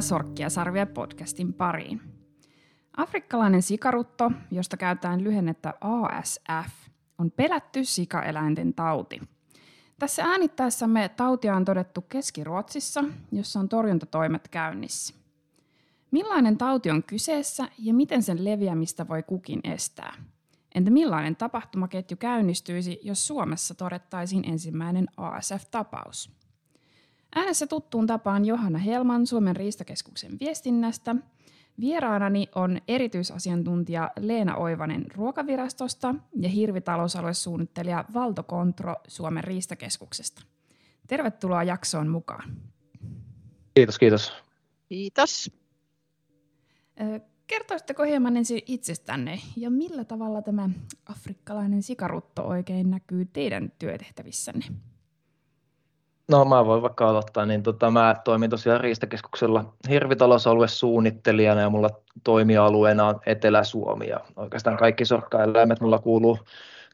Tervetuloa 0.00 0.18
Sorkkia 0.18 0.50
sarvia 0.50 0.86
podcastin 0.86 1.52
pariin. 1.52 2.00
Afrikkalainen 2.96 3.62
sikarutto, 3.62 4.32
josta 4.50 4.76
käytetään 4.76 5.24
lyhennettä 5.24 5.74
ASF, 5.80 6.72
on 7.18 7.30
pelätty 7.30 7.84
sikaeläinten 7.84 8.74
tauti. 8.74 9.20
Tässä 9.98 10.24
äänittäessämme 10.24 11.08
tautia 11.08 11.56
on 11.56 11.64
todettu 11.64 12.00
Keski-Ruotsissa, 12.00 13.04
jossa 13.32 13.60
on 13.60 13.68
torjuntatoimet 13.68 14.48
käynnissä. 14.48 15.14
Millainen 16.10 16.58
tauti 16.58 16.90
on 16.90 17.02
kyseessä 17.02 17.68
ja 17.78 17.94
miten 17.94 18.22
sen 18.22 18.44
leviämistä 18.44 19.08
voi 19.08 19.22
kukin 19.22 19.60
estää? 19.64 20.14
Entä 20.74 20.90
millainen 20.90 21.36
tapahtumaketju 21.36 22.16
käynnistyisi, 22.16 23.00
jos 23.02 23.26
Suomessa 23.26 23.74
todettaisiin 23.74 24.44
ensimmäinen 24.50 25.06
ASF-tapaus? 25.16 26.39
Äänessä 27.34 27.66
tuttuun 27.66 28.06
tapaan 28.06 28.44
Johanna 28.44 28.78
Helman 28.78 29.26
Suomen 29.26 29.56
riistakeskuksen 29.56 30.32
viestinnästä. 30.40 31.16
Vieraanani 31.80 32.48
on 32.54 32.80
erityisasiantuntija 32.88 34.10
Leena 34.20 34.56
Oivanen 34.56 35.06
Ruokavirastosta 35.14 36.14
ja 36.40 36.48
hirvitalousaluesuunnittelija 36.48 38.04
Valto 38.14 38.42
Kontro 38.42 38.94
Suomen 39.08 39.44
riistakeskuksesta. 39.44 40.42
Tervetuloa 41.06 41.64
jaksoon 41.64 42.08
mukaan. 42.08 42.56
Kiitos, 43.74 43.98
kiitos. 43.98 44.32
Kiitos. 44.88 45.50
Kertoisitteko 47.46 48.02
hieman 48.02 48.36
ensin 48.36 48.62
itsestänne 48.66 49.40
ja 49.56 49.70
millä 49.70 50.04
tavalla 50.04 50.42
tämä 50.42 50.70
afrikkalainen 51.06 51.82
sikarutto 51.82 52.42
oikein 52.42 52.90
näkyy 52.90 53.24
teidän 53.24 53.72
työtehtävissänne? 53.78 54.64
No 56.30 56.44
mä 56.44 56.66
voin 56.66 56.82
vaikka 56.82 57.08
aloittaa, 57.08 57.46
niin 57.46 57.62
tota, 57.62 57.90
mä 57.90 58.16
toimin 58.24 58.50
tosiaan 58.50 58.80
Riistakeskuksella 58.80 59.64
hirvitalousaluesuunnittelijana 59.88 61.60
ja 61.60 61.70
mulla 61.70 61.90
toimialueena 62.24 63.06
on 63.06 63.20
Etelä-Suomi 63.26 64.08
ja 64.08 64.20
oikeastaan 64.36 64.76
kaikki 64.76 65.04
sorkkaeläimet. 65.04 65.80
Mulla 65.80 65.98
kuuluu 65.98 66.38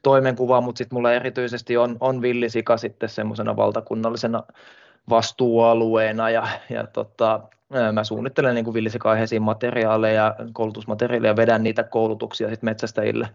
toimenkuvaan, 0.03 0.63
mutta 0.63 0.77
sitten 0.77 0.95
mulla 0.95 1.13
erityisesti 1.13 1.77
on, 1.77 1.97
on 1.99 2.21
villisika 2.21 2.77
sitten 2.77 3.09
semmoisena 3.09 3.55
valtakunnallisena 3.55 4.43
vastuualueena 5.09 6.29
ja, 6.29 6.47
ja 6.69 6.87
tota, 6.87 7.39
mä 7.91 8.03
suunnittelen 8.03 8.55
niin 8.55 8.73
villisika-aiheisiin 8.73 9.41
materiaaleja, 9.41 10.35
koulutusmateriaaleja, 10.53 11.35
vedän 11.35 11.63
niitä 11.63 11.83
koulutuksia 11.83 12.49
sitten 12.49 12.69
metsästäjille 12.69 13.29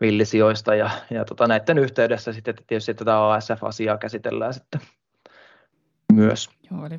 villisijoista 0.00 0.74
ja, 0.74 0.90
ja 1.10 1.24
tota, 1.24 1.46
näiden 1.46 1.78
yhteydessä 1.78 2.32
sitten 2.32 2.54
tietysti 2.66 2.94
tätä 2.94 3.32
ASF-asiaa 3.32 3.98
käsitellään 3.98 4.54
sitten 4.54 4.80
myös. 6.12 6.50
Joo, 6.70 6.86
eli 6.86 6.98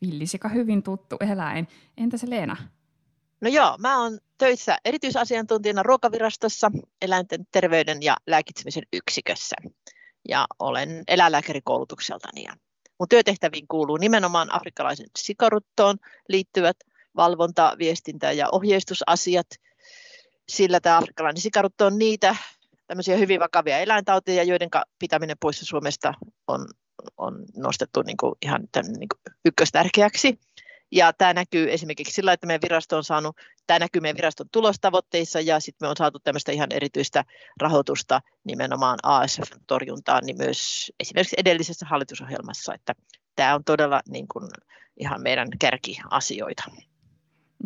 villisika 0.00 0.48
hyvin 0.48 0.82
tuttu 0.82 1.16
eläin. 1.20 1.68
Entä 1.96 2.16
se 2.16 2.30
Leena? 2.30 2.56
No 3.40 3.50
joo, 3.50 3.76
mä 3.78 4.02
oon 4.02 4.18
töissä 4.38 4.78
erityisasiantuntijana 4.84 5.82
ruokavirastossa 5.82 6.70
eläinten 7.02 7.46
terveyden 7.52 8.02
ja 8.02 8.16
lääkitsemisen 8.26 8.82
yksikössä. 8.92 9.56
Ja 10.28 10.46
olen 10.58 11.04
eläinlääkärikoulutukseltani. 11.08 12.42
Ja 12.42 12.52
mun 12.98 13.08
työtehtäviin 13.08 13.68
kuuluu 13.68 13.96
nimenomaan 13.96 14.54
afrikkalaisen 14.54 15.06
sikaruttoon 15.18 15.96
liittyvät 16.28 16.76
valvonta, 17.16 17.76
viestintä 17.78 18.32
ja 18.32 18.48
ohjeistusasiat, 18.52 19.46
sillä 20.48 20.80
tämä 20.80 20.96
afrikkalainen 20.96 21.42
sikarutto 21.42 21.86
on 21.86 21.98
niitä 21.98 22.36
tämmöisiä 22.86 23.16
hyvin 23.16 23.40
vakavia 23.40 23.78
eläintauteja, 23.78 24.42
joiden 24.42 24.68
pitäminen 24.98 25.36
poissa 25.40 25.66
Suomesta 25.66 26.14
on 26.46 26.66
on 27.16 27.44
nostettu 27.56 28.02
niin 28.02 28.16
kuin 28.16 28.34
ihan 28.42 28.68
tämän, 28.72 28.92
niin 28.92 29.08
kuin 29.08 29.36
ykköstärkeäksi. 29.44 30.40
Ja 30.92 31.12
tämä 31.12 31.32
näkyy 31.32 31.72
esimerkiksi 31.72 32.14
sillä, 32.14 32.32
että 32.32 32.46
meidän 32.46 32.62
virasto 32.62 32.96
on 32.96 33.04
saanut, 33.04 33.36
tämä 33.66 33.78
näkyy 33.78 34.00
meidän 34.00 34.16
viraston 34.16 34.46
tulostavoitteissa 34.52 35.40
ja 35.40 35.60
sitten 35.60 35.86
me 35.86 35.90
on 35.90 35.96
saatu 35.96 36.18
tämmöistä 36.18 36.52
ihan 36.52 36.72
erityistä 36.72 37.24
rahoitusta 37.60 38.20
nimenomaan 38.44 38.98
ASF-torjuntaan, 39.02 40.24
niin 40.26 40.36
myös 40.38 40.92
esimerkiksi 41.00 41.36
edellisessä 41.38 41.86
hallitusohjelmassa, 41.86 42.74
että 42.74 42.94
tämä 43.36 43.54
on 43.54 43.64
todella 43.64 44.00
niin 44.08 44.28
kuin 44.28 44.48
ihan 44.96 45.22
meidän 45.22 45.48
kärkiasioita. 45.58 46.62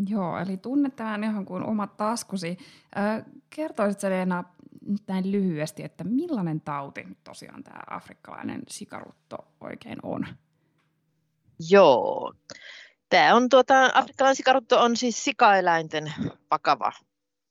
Joo, 0.09 0.39
eli 0.39 0.57
tunnetaan 0.57 1.25
ihan 1.25 1.45
kuin 1.45 1.65
omat 1.65 1.97
taskusi. 1.97 2.59
Kertoisitko 3.51 4.11
Leena 4.11 4.45
nyt 4.87 5.03
näin 5.07 5.33
lyhyesti, 5.33 5.85
että 5.85 6.05
millainen 6.05 6.61
tauti 6.61 7.07
tosiaan 7.25 7.63
tämä 7.63 7.81
afrikkalainen 7.91 8.63
sikarutto 8.69 9.37
oikein 9.61 9.99
on? 10.03 10.27
Joo, 11.71 12.35
tämä 13.09 13.35
on 13.35 13.49
tuota, 13.49 13.91
afrikkalainen 13.95 14.37
sikarutto 14.37 14.81
on 14.81 14.97
siis 14.97 15.25
sikaeläinten 15.25 16.13
vakava 16.51 16.93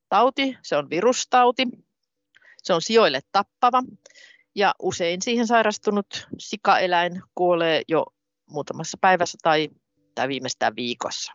tauti, 0.09 0.57
se 0.61 0.77
on 0.77 0.89
virustauti, 0.89 1.67
se 2.63 2.73
on 2.73 2.81
sijoille 2.81 3.19
tappava 3.31 3.83
ja 4.55 4.75
usein 4.79 5.21
siihen 5.21 5.47
sairastunut 5.47 6.27
sikaeläin 6.39 7.21
kuolee 7.35 7.81
jo 7.87 8.05
muutamassa 8.49 8.97
päivässä 9.01 9.37
tai, 9.41 9.69
tai 10.15 10.27
viimeistään 10.27 10.75
viikossa. 10.75 11.33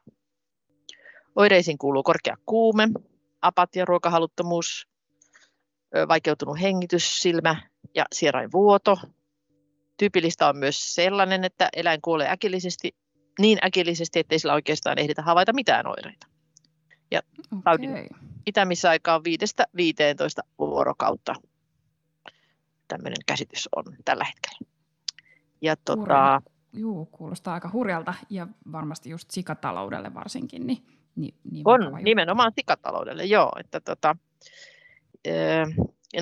Oireisiin 1.37 1.79
kuuluu 1.79 2.03
korkea 2.03 2.37
kuume, 2.47 2.89
apatia, 3.43 3.85
ruokahaluttomuus, 3.85 4.89
vaikeutunut 6.09 6.61
hengitys, 6.61 7.23
silmä 7.23 7.57
ja 7.95 8.05
sierainvuoto. 8.13 8.99
Tyypillistä 9.97 10.49
on 10.49 10.57
myös 10.57 10.95
sellainen, 10.95 11.45
että 11.45 11.69
eläin 11.73 12.01
kuolee 12.03 12.31
äkillisesti, 12.31 12.95
niin 13.39 13.59
äkillisesti, 13.65 14.19
ettei 14.19 14.39
sillä 14.39 14.55
oikeastaan 14.55 14.99
ehditä 14.99 15.23
havaita 15.23 15.53
mitään 15.53 15.87
oireita. 15.87 16.27
Ja 17.11 17.21
okay. 17.47 17.63
taudin 17.65 17.91
pitämisaika 18.45 19.15
on 19.15 19.23
5-15 20.41 20.47
vuorokautta. 20.59 21.35
Tämmöinen 22.89 23.19
käsitys 23.27 23.69
on 23.77 23.85
tällä 24.05 24.25
hetkellä. 24.25 24.59
Ja 25.61 25.77
tuota, 25.77 26.43
Juu, 26.73 27.07
kuulostaa 27.07 27.55
aika 27.55 27.71
hurjalta 27.73 28.15
ja 28.31 28.47
varmasti 28.73 29.11
just 29.11 29.31
sikataloudelle 29.31 30.15
varsinkin. 30.15 30.67
Niin, 30.67 30.87
niin, 31.17 31.35
niin 31.51 31.63
on 31.65 31.81
nimenomaan 32.03 32.53
sikataloudelle, 32.57 33.25
joo. 33.25 33.53
Että 33.61 33.81
tota, 33.81 34.17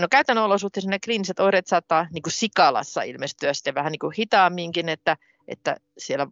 no 0.01 0.07
käytännön 0.11 0.45
olosuhteissa 0.45 0.91
ne 0.91 0.99
kliiniset 1.05 1.41
oireet 1.41 1.67
saattaa 1.67 2.07
niin 2.13 2.23
kuin 2.23 2.33
sikalassa 2.33 3.03
ilmestyä 3.03 3.55
sitten 3.55 3.75
vähän 3.75 3.93
niin 3.93 4.01
kuin 4.01 4.15
hitaamminkin, 4.19 4.89
että, 4.89 5.17
että 5.49 5.77
siellä 5.99 6.27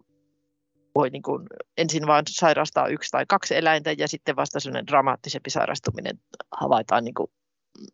voi 0.95 1.11
niin 1.11 1.23
kuin 1.23 1.47
ensin 1.77 2.07
vain 2.07 2.25
sairastaa 2.29 2.89
yksi 2.89 3.11
tai 3.11 3.25
kaksi 3.29 3.57
eläintä 3.57 3.93
ja 3.93 4.09
sitten 4.09 4.37
vasta 4.37 4.61
sellainen 4.61 4.87
dramaattisempi 4.87 5.51
sairastuminen 5.51 6.19
havaitaan 6.61 7.05
niin 7.05 7.15
kuin 7.15 7.31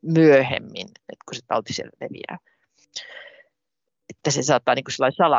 myöhemmin, 0.02 0.86
että 0.86 1.24
kun 1.28 1.34
se 1.34 1.40
tauti 1.46 1.72
siellä 1.72 1.92
leviää. 2.00 2.38
Että 4.08 4.30
se 4.30 4.42
saattaa 4.42 4.74
niin 4.74 4.84
kuin 4.84 5.30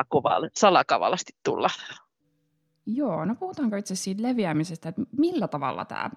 salakavalasti 0.54 1.34
tulla. 1.44 1.70
Joo, 2.86 3.26
no 3.26 3.36
puhutaanko 3.36 3.76
itse 3.76 3.96
siitä 3.96 4.24
leviämisestä, 4.24 4.90
että 4.90 5.02
millä 5.18 5.48
tavalla 5.48 5.86
tämä 5.86 6.10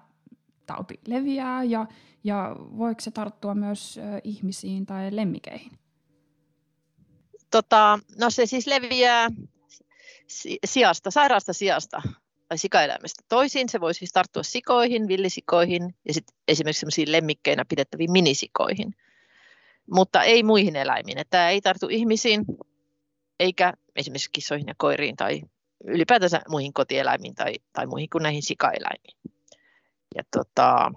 tauti 0.65 0.99
leviää 1.07 1.63
ja, 1.63 1.85
ja 2.23 2.55
voiko 2.59 3.01
se 3.01 3.11
tarttua 3.11 3.55
myös 3.55 3.99
ihmisiin 4.23 4.85
tai 4.85 5.15
lemmikeihin? 5.15 5.71
Tota, 7.51 7.99
no 8.19 8.29
se 8.29 8.45
siis 8.45 8.67
leviää 8.67 9.29
sijasta, 10.65 11.11
sairaasta 11.11 11.53
sijasta 11.53 12.01
tai 12.47 12.57
sikaeläimestä 12.57 13.23
toisiin. 13.29 13.69
Se 13.69 13.81
voi 13.81 13.93
siis 13.93 14.11
tarttua 14.13 14.43
sikoihin, 14.43 15.07
villisikoihin 15.07 15.95
ja 16.07 16.13
sitten 16.13 16.37
esimerkiksi 16.47 17.11
lemmikkeinä 17.11 17.65
pidettäviin 17.69 18.11
minisikoihin. 18.11 18.95
Mutta 19.91 20.23
ei 20.23 20.43
muihin 20.43 20.75
eläimiin. 20.75 21.17
Tämä 21.29 21.49
ei 21.49 21.61
tartu 21.61 21.87
ihmisiin 21.89 22.45
eikä 23.39 23.73
esimerkiksi 23.95 24.29
kissoihin 24.31 24.67
ja 24.67 24.73
koiriin 24.77 25.15
tai 25.15 25.41
ylipäätänsä 25.83 26.41
muihin 26.49 26.73
kotieläimiin 26.73 27.35
tai, 27.35 27.55
tai 27.73 27.87
muihin 27.87 28.09
kuin 28.09 28.23
näihin 28.23 28.43
sikaeläimiin. 28.43 29.17
Ja 30.15 30.23
tota, 30.31 30.91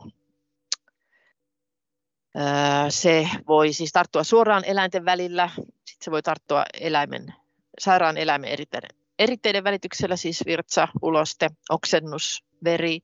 se 2.88 3.28
voi 3.48 3.72
siis 3.72 3.92
tarttua 3.92 4.24
suoraan 4.24 4.64
eläinten 4.64 5.04
välillä, 5.04 5.50
sitten 5.56 6.04
se 6.04 6.10
voi 6.10 6.22
tarttua 6.22 6.64
eläimen, 6.80 7.34
sairaan 7.80 8.16
eläimen 8.16 8.50
eritteiden, 8.50 8.90
eritteiden 9.18 9.64
välityksellä, 9.64 10.16
siis 10.16 10.42
virtsa, 10.46 10.88
uloste, 11.02 11.48
oksennus, 11.70 12.44
veri, 12.64 13.00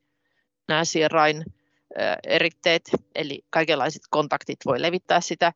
nääsierain 0.68 1.44
eritteet, 2.26 2.82
eli 3.14 3.44
kaikenlaiset 3.50 4.02
kontaktit 4.10 4.58
voi 4.66 4.82
levittää 4.82 5.20
sitä, 5.20 5.52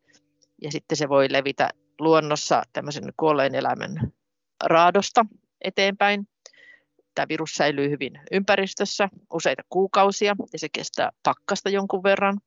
ja 0.62 0.72
sitten 0.72 0.96
se 0.96 1.08
voi 1.08 1.26
levitä 1.30 1.70
luonnossa 1.98 2.62
tämmöisen 2.72 3.12
kuolleen 3.16 3.54
eläimen 3.54 4.12
raadosta 4.64 5.26
eteenpäin 5.60 6.28
tämä 7.18 7.28
virus 7.28 7.54
säilyy 7.54 7.90
hyvin 7.90 8.20
ympäristössä 8.32 9.08
useita 9.32 9.62
kuukausia 9.68 10.36
ja 10.52 10.58
se 10.58 10.68
kestää 10.68 11.10
pakkasta 11.22 11.70
jonkun 11.70 12.02
verran. 12.02 12.40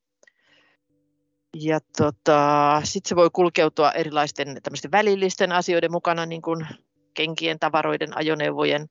Ja 1.56 1.80
tota, 1.96 2.80
sitten 2.84 3.08
se 3.08 3.16
voi 3.16 3.30
kulkeutua 3.32 3.92
erilaisten 3.92 4.60
välillisten 4.92 5.52
asioiden 5.52 5.92
mukana, 5.92 6.26
niin 6.26 6.42
kuin 6.42 6.66
kenkien, 7.14 7.58
tavaroiden, 7.58 8.16
ajoneuvojen, 8.16 8.86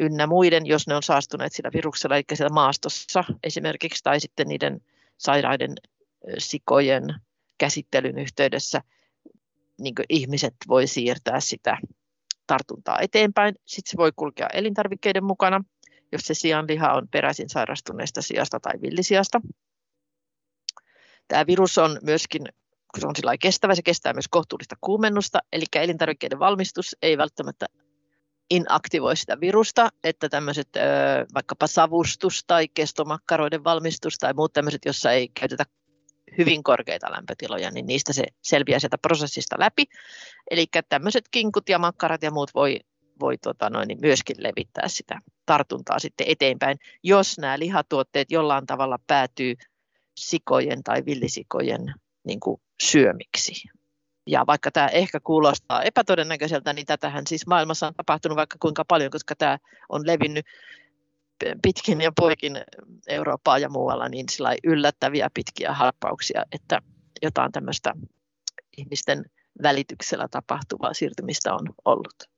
ynnä 0.00 0.26
muiden, 0.26 0.66
jos 0.66 0.86
ne 0.86 0.96
on 0.96 1.02
saastuneet 1.02 1.52
sillä 1.52 1.70
viruksella, 1.74 2.16
eli 2.16 2.24
siellä 2.34 2.54
maastossa 2.54 3.24
esimerkiksi, 3.44 4.02
tai 4.02 4.20
sitten 4.20 4.48
niiden 4.48 4.80
sairaiden 5.18 5.74
sikojen 6.38 7.14
käsittelyn 7.58 8.18
yhteydessä 8.18 8.82
niin 9.80 9.94
ihmiset 10.08 10.54
voi 10.68 10.86
siirtää 10.86 11.40
sitä 11.40 11.78
tartuntaa 12.46 13.00
eteenpäin. 13.00 13.54
Sitten 13.64 13.90
se 13.90 13.96
voi 13.96 14.12
kulkea 14.16 14.48
elintarvikkeiden 14.52 15.24
mukana, 15.24 15.64
jos 16.12 16.22
se 16.22 16.34
sianliha 16.34 16.92
on 16.92 17.08
peräisin 17.08 17.48
sairastuneesta 17.48 18.22
sijasta 18.22 18.60
tai 18.60 18.72
villisiasta. 18.82 19.40
Tämä 21.28 21.46
virus 21.46 21.78
on 21.78 21.98
myöskin, 22.02 22.42
kun 22.94 23.00
se 23.00 23.06
on 23.06 23.16
sillä 23.16 23.38
kestävä, 23.38 23.74
se 23.74 23.82
kestää 23.82 24.12
myös 24.12 24.28
kohtuullista 24.28 24.76
kuumennusta, 24.80 25.38
eli 25.52 25.64
elintarvikkeiden 25.74 26.38
valmistus 26.38 26.96
ei 27.02 27.18
välttämättä 27.18 27.66
inaktivoi 28.50 29.16
sitä 29.16 29.40
virusta, 29.40 29.88
että 30.04 30.28
tämmöiset 30.28 30.68
vaikkapa 31.34 31.66
savustus 31.66 32.44
tai 32.46 32.68
kestomakkaroiden 32.68 33.64
valmistus 33.64 34.18
tai 34.18 34.32
muut 34.32 34.52
tämmöiset, 34.52 34.84
jossa 34.84 35.12
ei 35.12 35.28
käytetä 35.28 35.64
hyvin 36.38 36.62
korkeita 36.62 37.12
lämpötiloja, 37.12 37.70
niin 37.70 37.86
niistä 37.86 38.12
se 38.12 38.24
selviää 38.42 38.78
sieltä 38.78 38.98
prosessista 38.98 39.56
läpi. 39.58 39.84
Eli 40.50 40.66
tämmöiset 40.88 41.24
kinkut 41.30 41.68
ja 41.68 41.78
makkarat 41.78 42.22
ja 42.22 42.30
muut 42.30 42.50
voi, 42.54 42.80
voi 43.20 43.38
tota 43.38 43.70
noin, 43.70 43.88
niin 43.88 44.00
myöskin 44.00 44.36
levittää 44.38 44.88
sitä 44.88 45.20
tartuntaa 45.46 45.98
sitten 45.98 46.26
eteenpäin, 46.28 46.78
jos 47.02 47.38
nämä 47.38 47.58
lihatuotteet 47.58 48.30
jollain 48.30 48.66
tavalla 48.66 48.98
päätyy 49.06 49.54
sikojen 50.16 50.82
tai 50.82 51.02
villisikojen 51.06 51.94
niin 52.24 52.40
kuin 52.40 52.60
syömiksi. 52.82 53.68
Ja 54.26 54.44
vaikka 54.46 54.70
tämä 54.70 54.86
ehkä 54.86 55.20
kuulostaa 55.20 55.82
epätodennäköiseltä, 55.82 56.72
niin 56.72 56.86
tätähän 56.86 57.26
siis 57.26 57.46
maailmassa 57.46 57.86
on 57.86 57.94
tapahtunut 57.94 58.36
vaikka 58.36 58.56
kuinka 58.60 58.84
paljon, 58.88 59.10
koska 59.10 59.34
tämä 59.34 59.58
on 59.88 60.06
levinnyt 60.06 60.46
pitkin 61.62 62.00
ja 62.00 62.12
poikin 62.12 62.56
Eurooppaa 63.08 63.58
ja 63.58 63.68
muualla 63.68 64.08
niin 64.08 64.26
yllättäviä 64.64 65.30
pitkiä 65.34 65.72
harppauksia, 65.72 66.44
että 66.52 66.82
jotain 67.22 67.52
tämmöistä 67.52 67.94
ihmisten 68.76 69.24
välityksellä 69.62 70.28
tapahtuvaa 70.28 70.94
siirtymistä 70.94 71.54
on 71.54 71.68
ollut. 71.84 72.30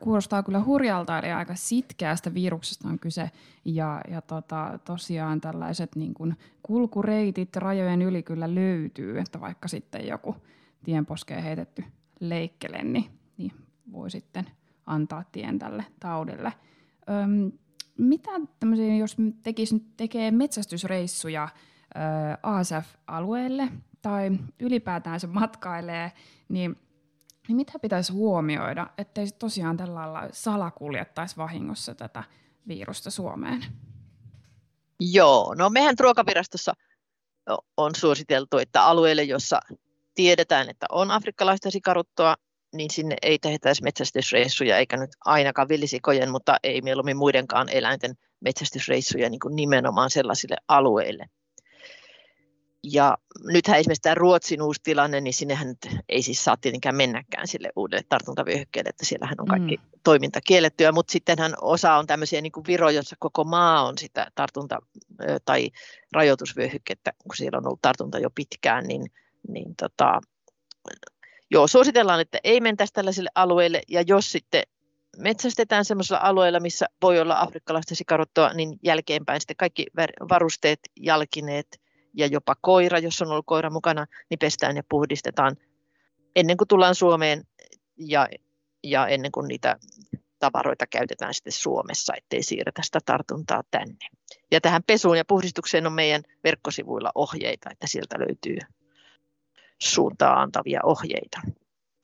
Kuulostaa 0.00 0.42
kyllä 0.42 0.64
hurjalta, 0.64 1.18
eli 1.18 1.32
aika 1.32 1.54
sitkeästä 1.54 2.34
viruksesta 2.34 2.88
on 2.88 2.98
kyse. 2.98 3.30
Ja, 3.64 4.00
ja 4.10 4.20
tota, 4.20 4.78
tosiaan 4.84 5.40
tällaiset 5.40 5.96
niin 5.96 6.14
kuin 6.14 6.36
kulkureitit 6.62 7.56
rajojen 7.56 8.02
yli 8.02 8.22
kyllä 8.22 8.54
löytyy, 8.54 9.18
että 9.18 9.40
vaikka 9.40 9.68
sitten 9.68 10.06
joku 10.06 10.36
tienposkeen 10.84 11.42
heitetty 11.42 11.84
leikkele, 12.20 12.82
niin, 12.82 13.10
niin 13.36 13.52
voi 13.92 14.10
sitten 14.10 14.50
antaa 14.86 15.24
tien 15.32 15.58
tälle 15.58 15.84
taudille– 16.00 16.52
Öm, 17.10 17.52
mitä 17.98 18.30
tämmöisiä, 18.60 18.96
jos 18.96 19.16
tekisi, 19.42 19.82
tekee 19.96 20.30
metsästysreissuja 20.30 21.48
ASF-alueelle 22.42 23.68
tai 24.02 24.30
ylipäätään 24.60 25.20
se 25.20 25.26
matkailee, 25.26 26.12
niin, 26.48 26.76
niin 27.48 27.56
mitä 27.56 27.78
pitäisi 27.78 28.12
huomioida, 28.12 28.86
ettei 28.98 29.26
tosiaan 29.38 29.76
tällä 29.76 29.94
lailla 29.94 30.28
salakuljettaisi 30.32 31.36
vahingossa 31.36 31.94
tätä 31.94 32.24
virusta 32.68 33.10
Suomeen? 33.10 33.64
Joo, 35.00 35.54
no 35.54 35.70
mehän 35.70 35.94
ruokavirastossa 36.00 36.72
on 37.76 37.94
suositeltu, 37.96 38.58
että 38.58 38.84
alueelle, 38.84 39.22
jossa 39.22 39.60
tiedetään, 40.14 40.68
että 40.68 40.86
on 40.92 41.10
afrikkalaista 41.10 41.70
sikaruttoa, 41.70 42.36
niin 42.72 42.90
sinne 42.90 43.16
ei 43.22 43.38
tehtäisi 43.38 43.82
metsästysreissuja, 43.82 44.78
eikä 44.78 44.96
nyt 44.96 45.10
ainakaan 45.24 45.68
villisikojen, 45.68 46.30
mutta 46.30 46.56
ei 46.62 46.82
mieluummin 46.82 47.16
muidenkaan 47.16 47.68
eläinten 47.68 48.14
metsästysreissuja 48.40 49.30
niin 49.30 49.40
kuin 49.40 49.56
nimenomaan 49.56 50.10
sellaisille 50.10 50.56
alueille. 50.68 51.26
Ja 52.82 53.18
nythän 53.44 53.78
esimerkiksi 53.78 54.02
tämä 54.02 54.14
Ruotsin 54.14 54.62
uusi 54.62 54.80
tilanne, 54.84 55.20
niin 55.20 55.34
sinnehän 55.34 55.68
nyt 55.68 56.02
ei 56.08 56.22
siis 56.22 56.44
saa 56.44 56.56
tietenkään 56.56 56.96
mennäkään 56.96 57.48
sille 57.48 57.70
uudelle 57.76 58.04
tartuntavyöhykkeelle, 58.08 58.88
että 58.88 59.06
siellähän 59.06 59.40
on 59.40 59.46
kaikki 59.46 59.76
mm. 59.76 59.82
toiminta 60.04 60.40
kiellettyä, 60.46 60.92
mutta 60.92 61.12
sittenhän 61.12 61.54
osa 61.60 61.94
on 61.94 62.06
tämmöisiä 62.06 62.40
niin 62.40 62.52
kuin 62.52 62.66
Viro, 62.66 62.90
jossa 62.90 63.16
koko 63.18 63.44
maa 63.44 63.88
on 63.88 63.98
sitä 63.98 64.30
tartunta- 64.34 64.86
tai 65.44 65.70
rajoitusvyöhykettä, 66.12 67.12
kun 67.22 67.36
siellä 67.36 67.58
on 67.58 67.66
ollut 67.66 67.82
tartunta 67.82 68.18
jo 68.18 68.30
pitkään, 68.30 68.84
niin, 68.84 69.12
niin 69.48 69.76
tota, 69.76 70.20
joo, 71.50 71.66
suositellaan, 71.66 72.20
että 72.20 72.38
ei 72.44 72.60
mentäisi 72.60 72.92
tällaisille 72.92 73.30
alueille, 73.34 73.82
ja 73.88 74.02
jos 74.06 74.32
sitten 74.32 74.62
metsästetään 75.16 75.84
sellaisilla 75.84 76.20
alueilla, 76.22 76.60
missä 76.60 76.86
voi 77.02 77.20
olla 77.20 77.40
afrikkalaista 77.40 77.94
sikaruttoa, 77.94 78.52
niin 78.52 78.78
jälkeenpäin 78.82 79.40
sitten 79.40 79.56
kaikki 79.56 79.86
varusteet, 80.30 80.80
jalkineet 80.96 81.80
ja 82.14 82.26
jopa 82.26 82.54
koira, 82.60 82.98
jos 82.98 83.22
on 83.22 83.30
ollut 83.30 83.46
koira 83.46 83.70
mukana, 83.70 84.06
niin 84.30 84.38
pestään 84.38 84.76
ja 84.76 84.82
puhdistetaan 84.88 85.56
ennen 86.36 86.56
kuin 86.56 86.68
tullaan 86.68 86.94
Suomeen 86.94 87.44
ja, 87.96 88.28
ja 88.84 89.06
ennen 89.06 89.32
kuin 89.32 89.48
niitä 89.48 89.76
tavaroita 90.38 90.86
käytetään 90.86 91.34
sitten 91.34 91.52
Suomessa, 91.52 92.14
ettei 92.16 92.42
siirretä 92.42 92.82
sitä 92.84 92.98
tartuntaa 93.06 93.62
tänne. 93.70 94.08
Ja 94.50 94.60
tähän 94.60 94.82
pesuun 94.86 95.16
ja 95.16 95.24
puhdistukseen 95.24 95.86
on 95.86 95.92
meidän 95.92 96.22
verkkosivuilla 96.44 97.12
ohjeita, 97.14 97.70
että 97.70 97.86
sieltä 97.86 98.18
löytyy 98.18 98.58
suuntaa 99.82 100.40
antavia 100.42 100.80
ohjeita. 100.82 101.40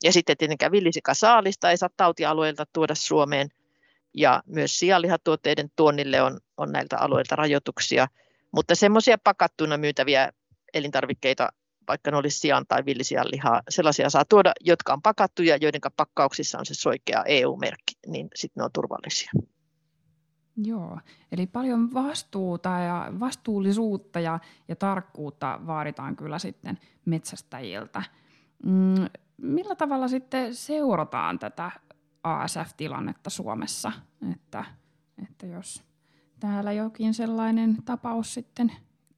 Ja 0.03 0.13
sitten 0.13 0.37
tietenkään 0.37 0.71
villisikasaalista 0.71 1.71
ei 1.71 1.77
saa 1.77 1.89
tautialueilta 1.97 2.65
tuoda 2.73 2.95
Suomeen. 2.95 3.49
Ja 4.13 4.43
myös 4.45 4.79
sianlihatuotteiden 4.79 5.71
tuonnille 5.75 6.21
on, 6.21 6.39
on 6.57 6.71
näiltä 6.71 6.97
alueilta 6.97 7.35
rajoituksia. 7.35 8.07
Mutta 8.51 8.75
semmoisia 8.75 9.17
pakattuna 9.17 9.77
myytäviä 9.77 10.31
elintarvikkeita, 10.73 11.49
vaikka 11.87 12.11
ne 12.11 12.17
olisi 12.17 12.39
sian 12.39 12.65
tai 12.67 12.85
villisianlihaa, 12.85 13.61
sellaisia 13.69 14.09
saa 14.09 14.25
tuoda, 14.25 14.53
jotka 14.61 14.93
on 14.93 15.01
pakattuja, 15.01 15.57
joiden 15.61 15.81
pakkauksissa 15.97 16.59
on 16.59 16.65
se 16.65 16.73
soikea 16.73 17.23
EU-merkki, 17.23 17.93
niin 18.07 18.27
sitten 18.35 18.61
ne 18.61 18.65
on 18.65 18.71
turvallisia. 18.73 19.31
Joo, 20.63 20.99
eli 21.31 21.47
paljon 21.47 21.93
vastuuta 21.93 22.69
ja 22.69 23.13
vastuullisuutta 23.19 24.19
ja, 24.19 24.39
ja 24.67 24.75
tarkkuutta 24.75 25.59
vaaditaan 25.67 26.15
kyllä 26.15 26.39
sitten 26.39 26.79
metsästäjiltä. 27.05 28.03
Mm, 28.65 29.05
millä 29.37 29.75
tavalla 29.75 30.07
sitten 30.07 30.55
seurataan 30.55 31.39
tätä 31.39 31.71
ASF-tilannetta 32.23 33.29
Suomessa, 33.29 33.91
että, 34.33 34.65
että 35.23 35.45
jos 35.45 35.83
täällä 36.39 36.71
jokin 36.71 37.13
sellainen 37.13 37.77
tapaus 37.85 38.33
sitten 38.33 38.71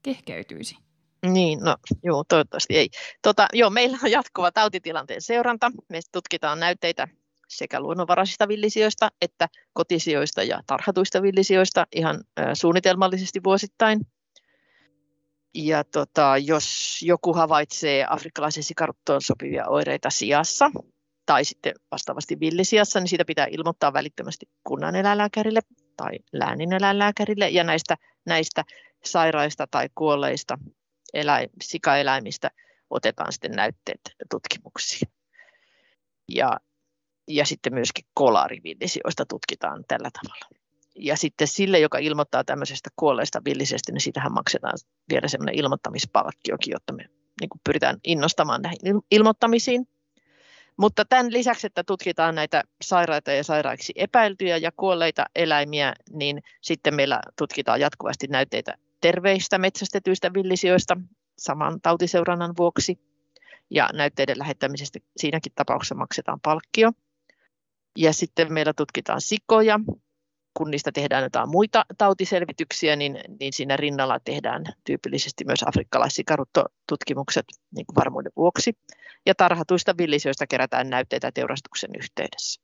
kehkeytyisi? 0.03 0.77
Niin, 1.25 1.59
no 1.59 1.75
joo, 2.03 2.23
toivottavasti 2.23 2.77
ei. 2.77 2.89
Tota, 3.21 3.47
joo, 3.53 3.69
meillä 3.69 3.97
on 4.03 4.11
jatkuva 4.11 4.51
tautitilanteen 4.51 5.21
seuranta. 5.21 5.71
Me 5.89 5.99
tutkitaan 6.11 6.59
näytteitä 6.59 7.07
sekä 7.49 7.79
luonnonvaraisista 7.79 8.47
villisijoista 8.47 9.09
että 9.21 9.49
kotisijoista 9.73 10.43
ja 10.43 10.61
tarhatuista 10.67 11.21
villisijoista 11.21 11.87
ihan 11.95 12.23
suunnitelmallisesti 12.53 13.43
vuosittain. 13.43 13.99
Ja 15.53 15.83
tota, 15.83 16.37
jos 16.37 16.99
joku 17.01 17.33
havaitsee 17.33 18.05
afrikkalaisen 18.09 18.63
sikaruttoon 18.63 19.21
sopivia 19.21 19.67
oireita 19.67 20.09
sijassa 20.09 20.71
tai 21.25 21.45
sitten 21.45 21.73
vastaavasti 21.91 22.39
villisiassa, 22.39 22.99
niin 22.99 23.07
siitä 23.07 23.25
pitää 23.25 23.47
ilmoittaa 23.51 23.93
välittömästi 23.93 24.45
kunnan 24.63 24.95
eläinlääkärille 24.95 25.59
tai 25.97 26.11
läänin 26.33 26.73
eläinlääkärille. 26.73 27.49
Ja 27.49 27.63
näistä, 27.63 27.97
näistä 28.25 28.63
sairaista 29.03 29.67
tai 29.71 29.89
kuolleista 29.95 30.57
eläim, 31.13 31.49
sikaeläimistä 31.61 32.51
otetaan 32.89 33.33
sitten 33.33 33.51
näytteet 33.51 34.01
tutkimuksiin. 34.31 35.11
Ja 36.27 36.59
ja 37.29 37.45
sitten 37.45 37.73
myöskin 37.73 38.05
kolarivillisioista 38.13 39.25
tutkitaan 39.25 39.83
tällä 39.87 40.09
tavalla. 40.21 40.45
Ja 40.95 41.17
sitten 41.17 41.47
sille, 41.47 41.79
joka 41.79 41.97
ilmoittaa 41.97 42.43
tämmöisestä 42.43 42.89
kuolleesta 42.95 43.41
villisestä, 43.45 43.91
niin 43.91 44.01
siitähän 44.01 44.33
maksetaan 44.33 44.77
vielä 45.09 45.27
semmoinen 45.27 45.55
ilmoittamispalkkiokin, 45.55 46.71
jotta 46.71 46.93
me 46.93 47.09
niin 47.41 47.49
kuin 47.49 47.61
pyritään 47.63 47.97
innostamaan 48.03 48.61
näihin 48.61 48.79
ilmoittamisiin. 49.11 49.87
Mutta 50.77 51.05
tämän 51.05 51.33
lisäksi, 51.33 51.67
että 51.67 51.83
tutkitaan 51.83 52.35
näitä 52.35 52.63
sairaita 52.81 53.31
ja 53.31 53.43
sairaiksi 53.43 53.93
epäiltyjä 53.95 54.57
ja 54.57 54.71
kuolleita 54.71 55.25
eläimiä, 55.35 55.93
niin 56.11 56.43
sitten 56.61 56.95
meillä 56.95 57.21
tutkitaan 57.37 57.79
jatkuvasti 57.79 58.27
näytteitä 58.27 58.75
terveistä 59.01 59.57
metsästetyistä 59.57 60.33
villisijoista 60.33 60.97
saman 61.37 61.81
tautiseurannan 61.81 62.53
vuoksi. 62.57 62.99
Ja 63.69 63.89
näytteiden 63.93 64.39
lähettämisestä 64.39 64.99
siinäkin 65.17 65.51
tapauksessa 65.55 65.95
maksetaan 65.95 66.39
palkkio. 66.39 66.91
Ja 67.97 68.13
sitten 68.13 68.53
meillä 68.53 68.73
tutkitaan 68.73 69.21
sikoja. 69.21 69.79
Kun 70.53 70.71
niistä 70.71 70.91
tehdään 70.91 71.23
jotain 71.23 71.49
muita 71.49 71.85
tautiselvityksiä, 71.97 72.95
niin, 72.95 73.19
niin 73.39 73.53
siinä 73.53 73.77
rinnalla 73.77 74.19
tehdään 74.19 74.63
tyypillisesti 74.85 75.45
myös 75.45 75.63
afrikkalaissikarutotutkimukset 75.65 77.45
niin 77.75 77.85
kuin 77.85 77.95
varmuuden 77.95 78.31
vuoksi. 78.35 78.73
Ja 79.25 79.35
tarhatuista 79.35 79.97
villisyöistä 79.97 80.47
kerätään 80.47 80.89
näytteitä 80.89 81.31
teurastuksen 81.31 81.89
yhteydessä. 81.97 82.61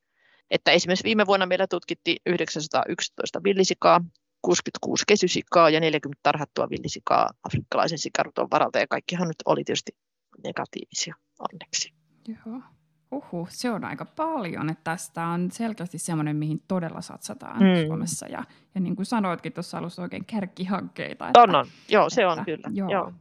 Että 0.51 0.71
esimerkiksi 0.71 1.03
viime 1.03 1.25
vuonna 1.25 1.45
meillä 1.45 1.67
tutkittiin 1.67 2.17
911 2.25 3.43
villisikaa, 3.43 4.01
66 4.41 5.03
kesysikaa 5.07 5.69
ja 5.69 5.79
40 5.79 6.19
tarhattua 6.23 6.69
villisikaa 6.69 7.29
afrikkalaisen 7.43 7.97
sikaruton 7.97 8.47
varalta, 8.51 8.79
ja 8.79 8.87
kaikkihan 8.87 9.27
nyt 9.27 9.43
oli 9.45 9.63
tietysti 9.63 9.91
negatiivisia 10.43 11.15
onneksi. 11.39 11.93
Joo. 12.27 12.61
Uhu, 13.15 13.47
se 13.49 13.71
on 13.71 13.85
aika 13.85 14.05
paljon, 14.05 14.69
että 14.69 14.83
tästä 14.83 15.27
on 15.27 15.51
selkeästi 15.51 15.97
semmoinen, 15.97 16.35
mihin 16.35 16.63
todella 16.67 17.01
satsataan 17.01 17.63
mm. 17.63 17.87
Suomessa. 17.87 18.27
Ja, 18.27 18.43
ja 18.75 18.81
niin 18.81 18.95
kuin 18.95 19.05
sanoitkin 19.05 19.53
tuossa 19.53 19.77
alussa 19.77 20.01
oikein 20.01 20.25
kärkihankkeita. 20.25 21.27
Että, 21.27 21.41
on, 21.41 21.55
on. 21.55 21.65
Joo, 21.89 22.09
se 22.09 22.27
on 22.27 22.39
että, 22.39 22.45
kyllä. 22.45 22.71
Joo. 22.73 22.89
joo. 22.91 23.13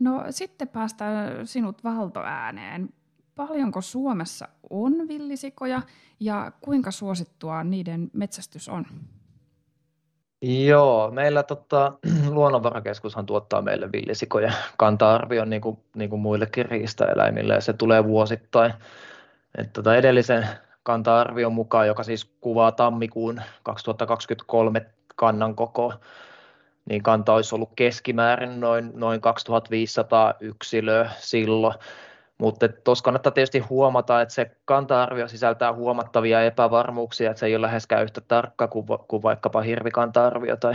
No 0.00 0.24
sitten 0.30 0.68
päästään 0.68 1.46
sinut 1.46 1.84
valtoääneen. 1.84 2.88
Paljonko 3.34 3.80
Suomessa 3.80 4.48
on 4.70 4.92
villisikoja 5.08 5.82
ja 6.20 6.52
kuinka 6.60 6.90
suosittua 6.90 7.64
niiden 7.64 8.10
metsästys 8.12 8.68
on? 8.68 8.84
Joo, 10.42 11.10
meillä 11.10 11.42
tota, 11.42 11.92
luonnonvarakeskushan 12.30 13.26
tuottaa 13.26 13.62
meille 13.62 13.92
villisikoja 13.92 14.52
kanta-arvion 14.76 15.50
niin 15.50 15.62
kuin, 15.62 15.78
niin 15.94 16.10
kuin 16.10 16.22
muillekin 16.22 16.66
riistaeläimille 16.66 17.54
ja 17.54 17.60
se 17.60 17.72
tulee 17.72 18.04
vuosittain. 18.04 18.72
Et 19.58 19.72
tota, 19.72 19.96
edellisen 19.96 20.46
kanta-arvion 20.82 21.52
mukaan, 21.52 21.86
joka 21.86 22.02
siis 22.02 22.24
kuvaa 22.40 22.72
tammikuun 22.72 23.40
2023 23.62 24.86
kannan 25.16 25.54
koko, 25.54 25.92
niin 26.88 27.02
kanta 27.02 27.34
olisi 27.34 27.54
ollut 27.54 27.72
keskimäärin 27.76 28.60
noin, 28.60 28.90
noin 28.94 29.20
2500 29.20 30.34
yksilöä 30.40 31.10
silloin. 31.18 31.74
Mutta 32.42 32.68
tuossa 32.68 33.04
kannattaa 33.04 33.32
tietysti 33.32 33.58
huomata, 33.58 34.20
että 34.20 34.34
se 34.34 34.50
kanta-arvio 34.64 35.28
sisältää 35.28 35.72
huomattavia 35.72 36.44
epävarmuuksia, 36.44 37.30
että 37.30 37.40
se 37.40 37.46
ei 37.46 37.56
ole 37.56 37.66
läheskään 37.66 38.02
yhtä 38.02 38.20
tarkka 38.20 38.68
kuin, 38.68 38.86
kuin 39.08 39.22
vaikkapa 39.22 39.60
hirvikanta-arvio 39.60 40.56
tai 40.56 40.74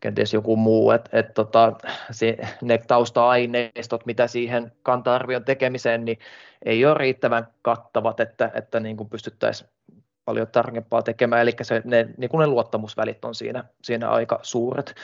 kenties 0.00 0.34
joku 0.34 0.56
muu. 0.56 0.90
Et, 0.90 1.08
et 1.12 1.34
tota, 1.34 1.72
se, 2.10 2.36
ne 2.62 2.78
tausta-aineistot, 2.78 4.06
mitä 4.06 4.26
siihen 4.26 4.72
kanta-arvion 4.82 5.44
tekemiseen, 5.44 6.04
niin 6.04 6.18
ei 6.64 6.86
ole 6.86 6.94
riittävän 6.94 7.48
kattavat, 7.62 8.20
että, 8.20 8.50
että 8.54 8.80
niin 8.80 8.96
kuin 8.96 9.08
pystyttäisiin 9.08 9.70
paljon 10.24 10.46
tarkempaa 10.46 11.02
tekemään, 11.02 11.42
eli 11.42 11.52
se, 11.62 11.82
ne, 11.84 12.08
niin 12.16 12.30
kuin 12.30 12.38
ne 12.38 12.46
luottamusvälit 12.46 13.24
on 13.24 13.34
siinä, 13.34 13.64
siinä 13.82 14.10
aika 14.10 14.38
suuret. 14.42 14.94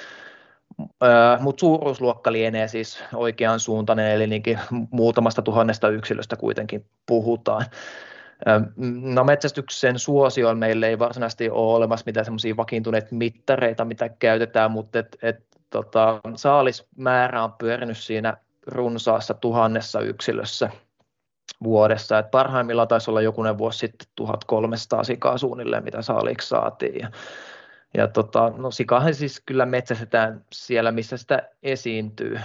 Mutta 1.40 1.60
suuruusluokka 1.60 2.32
lienee 2.32 2.68
siis 2.68 3.04
oikean 3.14 3.60
suuntainen, 3.60 4.10
eli 4.10 4.26
niinkin 4.26 4.58
muutamasta 4.90 5.42
tuhannesta 5.42 5.88
yksilöstä 5.88 6.36
kuitenkin 6.36 6.86
puhutaan. 7.06 7.64
No 9.02 9.24
metsästyksen 9.24 9.98
suosioon 9.98 10.58
meille 10.58 10.88
ei 10.88 10.98
varsinaisesti 10.98 11.50
ole 11.50 11.76
olemassa 11.76 12.04
mitään 12.06 12.24
semmoisia 12.24 12.56
vakiintuneita 12.56 13.08
mittareita, 13.10 13.84
mitä 13.84 14.08
käytetään, 14.08 14.70
mutta 14.70 14.98
et, 14.98 15.18
et, 15.22 15.44
tota, 15.70 16.20
saalismäärä 16.36 17.44
on 17.44 17.52
pyörinyt 17.52 17.98
siinä 17.98 18.36
runsaassa 18.66 19.34
tuhannessa 19.34 20.00
yksilössä 20.00 20.70
vuodessa. 21.62 22.18
Et 22.18 22.30
parhaimmillaan 22.30 22.88
taisi 22.88 23.10
olla 23.10 23.20
jokunen 23.20 23.58
vuosi 23.58 23.78
sitten 23.78 24.08
1300 24.14 25.04
sikaa 25.04 25.38
suunnilleen, 25.38 25.84
mitä 25.84 26.02
saaliksi 26.02 26.48
saatiin. 26.48 27.08
Ja 27.94 28.08
tota, 28.08 28.52
no 28.56 28.70
sikahan 28.70 29.14
siis 29.14 29.42
kyllä 29.46 29.66
metsästetään 29.66 30.44
siellä, 30.52 30.92
missä 30.92 31.16
sitä 31.16 31.48
esiintyy 31.62 32.40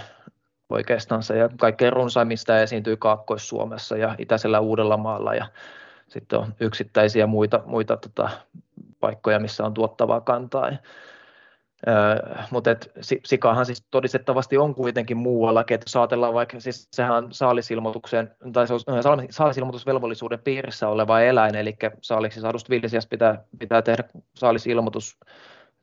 oikeastaan 0.70 1.22
se, 1.22 1.38
ja 1.38 1.48
kaikkein 1.60 1.92
runsaimmista 1.92 2.60
esiintyy 2.60 2.96
Kaakkois-Suomessa 2.96 3.96
ja 3.96 4.14
Itäisellä 4.18 4.60
Uudellamaalla 4.60 5.34
ja 5.34 5.46
sitten 6.08 6.38
on 6.38 6.54
yksittäisiä 6.60 7.26
muita, 7.26 7.62
muita 7.66 7.96
tota, 7.96 8.30
paikkoja, 9.00 9.38
missä 9.38 9.64
on 9.64 9.74
tuottavaa 9.74 10.20
kantaa. 10.20 10.68
Ja, 10.68 10.76
Mutta 12.50 12.70
et, 12.70 12.92
sikahan 13.24 13.66
siis 13.66 13.86
todistettavasti 13.90 14.58
on 14.58 14.74
kuitenkin 14.74 15.16
muuallakin, 15.16 15.74
että 15.74 15.84
jos 15.84 15.96
ajatellaan 15.96 16.34
vaikka, 16.34 16.60
siis 16.60 16.88
sehän 16.92 17.16
on 17.16 17.32
saalisilmoituksen, 17.32 18.34
tai 18.52 18.66
se 18.66 18.74
on 18.74 19.26
saalisilmoitusvelvollisuuden 19.30 20.38
piirissä 20.38 20.88
oleva 20.88 21.20
eläin, 21.20 21.54
eli 21.54 21.76
saaliksi 22.00 22.40
saadusta 22.40 22.70
villisiasta 22.70 23.08
pitää, 23.08 23.44
pitää 23.58 23.82
tehdä 23.82 24.04
saalisilmoitus 24.34 25.18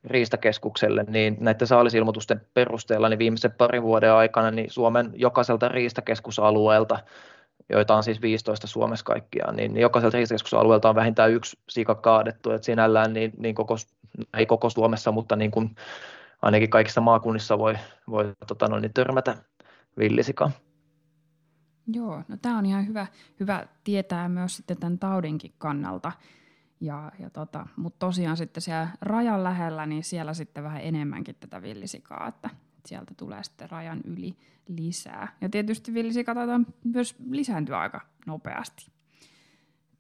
riistakeskukselle, 0.04 1.06
niin 1.08 1.38
näiden 1.40 1.68
saalisilmoitusten 1.68 2.42
perusteella 2.54 3.10
niin 3.10 3.20
viimeisen 3.20 3.52
parin 3.52 3.84
vuoden 3.84 4.12
aikana 4.12 4.52
niin 4.52 4.72
Suomen 4.72 5.12
jokaiselta 5.16 5.68
riistakeskusalueelta, 5.68 7.00
joita 7.70 7.96
on 7.96 8.04
siis 8.04 8.22
15 8.22 8.68
Suomessa 8.68 9.06
kaikkiaan, 9.06 9.56
niin 9.56 9.78
jokaiselta 9.78 10.18
riistakeskusalueelta 10.18 10.90
on 10.90 10.96
vähintään 10.96 11.32
yksi 11.32 11.60
sika 11.70 11.96
kaadettu, 11.96 12.52
että 12.52 12.66
sinällään 12.66 13.14
niin, 13.14 13.34
niin 13.38 13.56
koko 13.56 13.76
ei 14.38 14.46
koko 14.46 14.70
Suomessa, 14.70 15.12
mutta 15.12 15.36
niin 15.36 15.52
kuin 15.52 15.76
ainakin 16.42 16.70
kaikissa 16.70 17.02
maakunnissa 17.02 17.58
voi, 17.58 17.76
voi 18.10 18.34
tota 18.48 18.68
noin, 18.68 18.82
niin 18.82 18.94
törmätä 18.94 19.38
villisika. 19.98 20.52
Joo, 21.88 22.24
no 22.28 22.38
tämä 22.42 22.58
on 22.58 22.66
ihan 22.66 22.88
hyvä, 22.88 23.08
hyvä 23.40 23.68
tietää 23.84 24.30
myös 24.30 24.58
sitten 24.58 24.78
tämän 24.78 25.00
taudinkin 25.00 25.54
kannalta. 25.58 26.12
Ja, 26.82 27.12
ja 27.20 27.30
tota, 27.30 27.68
Mutta 27.76 28.06
tosiaan 28.06 28.38
sitten 28.38 28.62
siellä 28.62 28.88
rajan 29.02 29.44
lähellä, 29.44 29.86
niin 29.86 30.04
siellä 30.04 30.34
sitten 30.34 30.64
vähän 30.64 30.82
enemmänkin 30.82 31.36
tätä 31.36 31.62
villisikaa, 31.62 32.28
että 32.28 32.50
sieltä 32.88 33.14
tulee 33.18 33.44
sitten 33.44 33.70
rajan 33.70 34.02
yli 34.04 34.38
lisää. 34.68 35.28
Ja 35.42 35.50
tietysti 35.50 35.94
villisika 35.94 36.36
taitaa 36.36 36.62
myös 36.84 37.16
lisääntyä 37.30 37.80
aika 37.80 38.02
nopeasti. 38.26 38.92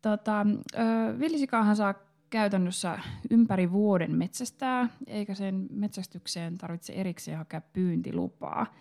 Tota, 0.01 0.45
villisikaahan 1.19 1.75
saa 1.75 1.93
käytännössä 2.29 2.99
ympäri 3.29 3.71
vuoden 3.71 4.15
metsästää, 4.15 4.89
eikä 5.07 5.33
sen 5.33 5.67
metsästykseen 5.71 6.57
tarvitse 6.57 6.93
erikseen 6.93 7.37
hakea 7.37 7.61
pyyntilupaa. 7.61 8.75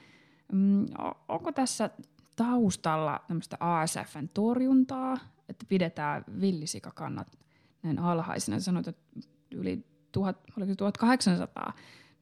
Mm, 0.53 0.87
onko 1.29 1.53
tässä 1.53 1.91
taustalla 2.37 3.21
tämmöistä 3.29 3.57
ASFn 3.61 4.29
torjuntaa, 4.35 5.17
että 5.49 5.67
pidetään 5.69 6.25
villisikakannat 6.41 7.39
näin 7.83 7.99
alhaisina? 7.99 8.61
Sanoit, 8.61 8.89
että 8.89 9.21
yli 9.51 9.85
1000, 10.13 10.39
oliko 10.59 10.75
1800, 10.75 11.73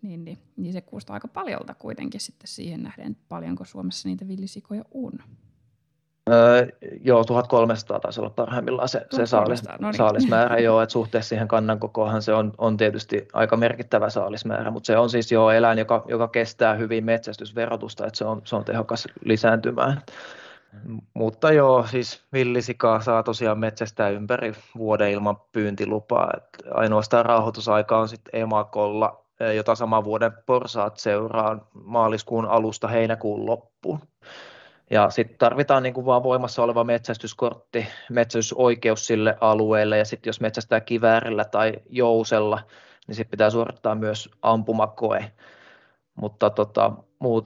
niin, 0.04 0.25
niin, 0.25 0.38
niin 0.56 0.73
se 0.73 0.80
kuulostaa 0.80 1.14
aika 1.14 1.28
paljolta 1.28 1.75
kuitenkin 1.75 2.20
sitten 2.20 2.49
siihen 2.49 2.82
nähden, 2.82 3.16
paljonko 3.28 3.64
Suomessa 3.64 4.08
niitä 4.08 4.28
villisikoja 4.28 4.84
on. 4.94 5.12
Öö, 6.30 6.66
joo, 7.00 7.25
1300 7.25 8.00
taisi 8.00 8.20
olla 8.20 8.30
parhaimmillaan 8.30 8.88
se, 8.88 9.06
se 9.11 9.26
saalis, 9.26 9.62
no 9.62 9.88
niin. 9.88 9.94
saalismäärä, 9.94 10.58
joo, 10.58 10.82
että 10.82 10.92
suhteessa 10.92 11.28
siihen 11.28 11.49
kannan 11.49 11.78
kokohan 11.78 12.23
se 12.23 12.34
on, 12.34 12.52
on 12.58 12.76
tietysti 12.76 13.28
aika 13.32 13.56
merkittävä 13.56 14.11
saalismäärä, 14.11 14.70
mutta 14.70 14.87
se 14.87 14.99
on 14.99 15.11
siis 15.11 15.32
jo 15.32 15.50
eläin, 15.50 15.78
joka, 15.78 16.04
joka 16.08 16.28
kestää 16.28 16.75
hyvin 16.75 17.04
metsästysverotusta, 17.04 18.06
että 18.06 18.18
se 18.18 18.25
on, 18.25 18.42
se 18.44 18.56
on 18.56 18.64
tehokas 18.64 19.08
lisääntymään. 19.25 20.02
Mutta 21.14 21.52
joo, 21.52 21.87
siis 21.87 22.23
villisikaa 22.32 23.00
saa 23.00 23.23
tosiaan 23.23 23.58
metsästää 23.58 24.08
ympäri 24.08 24.52
vuoden 24.78 25.11
ilman 25.11 25.37
pyyntilupaa. 25.52 26.30
että 26.37 26.75
ainoastaan 26.75 27.26
rauhoitusaika 27.26 27.99
on 27.99 28.08
sitten 28.08 28.40
emakolla, 28.40 29.24
jota 29.56 29.74
sama 29.74 30.04
vuoden 30.04 30.32
porsaat 30.46 30.96
seuraa 30.96 31.68
maaliskuun 31.84 32.46
alusta 32.46 32.88
heinäkuun 32.88 33.46
loppuun. 33.46 34.00
Ja 34.90 35.10
sitten 35.10 35.38
tarvitaan 35.38 35.82
niin 35.82 35.94
kuin 35.94 36.06
vaan 36.06 36.22
voimassa 36.22 36.62
oleva 36.62 36.84
metsästyskortti, 36.84 37.86
metsästysoikeus 38.10 39.06
sille 39.06 39.36
alueelle 39.40 39.98
ja 39.98 40.04
sitten 40.04 40.28
jos 40.28 40.40
metsästää 40.40 40.80
kiväärillä 40.80 41.44
tai 41.44 41.72
jousella, 41.88 42.60
niin 43.06 43.14
sitten 43.14 43.30
pitää 43.30 43.50
suorittaa 43.50 43.94
myös 43.94 44.30
ampumakoe. 44.42 45.32
Mutta 46.14 46.50
tota, 46.50 46.92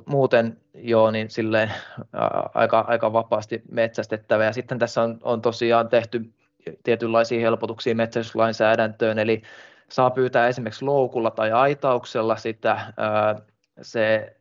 muuten 0.07 0.61
joo, 0.75 1.11
niin 1.11 1.31
silleen 1.31 1.73
ää, 2.13 2.51
aika, 2.55 2.85
aika 2.89 3.13
vapaasti 3.13 3.63
metsästettävä. 3.71 4.45
Ja 4.45 4.53
sitten 4.53 4.79
tässä 4.79 5.03
on, 5.03 5.19
on 5.23 5.43
tosiaan 5.43 5.89
tehty 5.89 6.33
tietynlaisia 6.83 7.41
helpotuksia 7.41 7.95
metsästyslainsäädäntöön, 7.95 9.19
eli 9.19 9.43
saa 9.91 10.11
pyytää 10.11 10.49
esimerkiksi 10.49 10.85
loukulla 10.85 11.31
tai 11.31 11.53
aitauksella 11.53 12.37
sitä, 12.37 12.93
se 13.83 14.37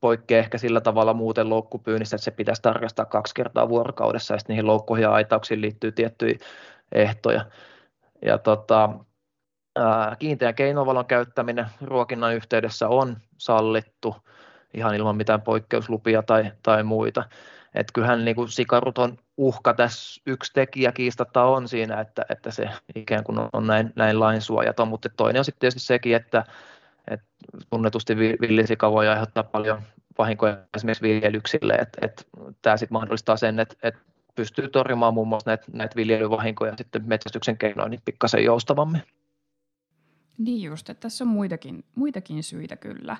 poikkeaa 0.00 0.38
ehkä 0.38 0.58
sillä 0.58 0.80
tavalla 0.80 1.14
muuten 1.14 1.50
loukkupyynnissä, 1.50 2.16
että 2.16 2.24
se 2.24 2.30
pitäisi 2.30 2.62
tarkastaa 2.62 3.04
kaksi 3.04 3.34
kertaa 3.34 3.68
vuorokaudessa 3.68 4.34
ja 4.34 4.38
niihin 4.48 4.66
loukkuihin 4.66 5.02
ja 5.02 5.12
aitauksiin 5.12 5.60
liittyy 5.60 5.92
tiettyjä 5.92 6.38
ehtoja. 6.92 7.44
Ja 8.22 8.38
tota, 8.38 8.90
kiinteän 10.18 10.54
keinovalon 10.54 11.06
käyttäminen 11.06 11.66
ruokinnan 11.82 12.34
yhteydessä 12.34 12.88
on 12.88 13.16
sallittu 13.38 14.16
ihan 14.74 14.94
ilman 14.94 15.16
mitään 15.16 15.42
poikkeuslupia 15.42 16.22
tai, 16.22 16.52
tai 16.62 16.82
muita. 16.82 17.24
Et 17.74 17.86
kyllähän 17.94 18.24
niin 18.24 18.36
kuin 18.36 18.48
sikaruton 18.48 19.18
uhka 19.36 19.74
tässä 19.74 20.22
yksi 20.26 20.52
tekijä 20.52 20.92
kiistatta 20.92 21.44
on 21.44 21.68
siinä, 21.68 22.00
että, 22.00 22.24
että 22.28 22.50
se 22.50 22.68
ikään 22.94 23.24
kuin 23.24 23.38
on 23.52 23.66
näin, 23.66 23.92
näin 23.96 24.20
lainsuojaton, 24.20 24.88
mutta 24.88 25.08
toinen 25.16 25.40
on 25.40 25.44
sitten 25.44 25.60
tietysti 25.60 25.80
sekin, 25.80 26.16
että 26.16 26.44
et 27.10 27.20
tunnetusti 27.70 28.16
villisika 28.16 28.92
voi 28.92 29.08
aiheuttaa 29.08 29.42
paljon, 29.42 29.82
vahinkoja 30.18 30.58
esimerkiksi 30.76 31.02
viljelyksille, 31.02 31.74
että 31.74 31.98
et, 32.02 32.26
tämä 32.62 32.76
sitten 32.76 32.94
mahdollistaa 32.94 33.36
sen, 33.36 33.60
että 33.60 33.76
et 33.82 33.94
pystyy 34.34 34.68
torjumaan 34.68 35.14
muun 35.14 35.28
muassa 35.28 35.50
näitä, 35.50 35.64
näitä 35.72 35.96
viljelyvahinkoja 35.96 36.76
sitten 36.76 37.02
metsästyksen 37.06 37.58
keinoin 37.58 37.90
niin 37.90 38.00
pikkasen 38.04 38.44
joustavammin. 38.44 39.02
Niin 40.38 40.62
just, 40.62 40.90
että 40.90 41.00
tässä 41.00 41.24
on 41.24 41.28
muitakin, 41.28 41.84
muitakin 41.94 42.42
syitä 42.42 42.76
kyllä. 42.76 43.16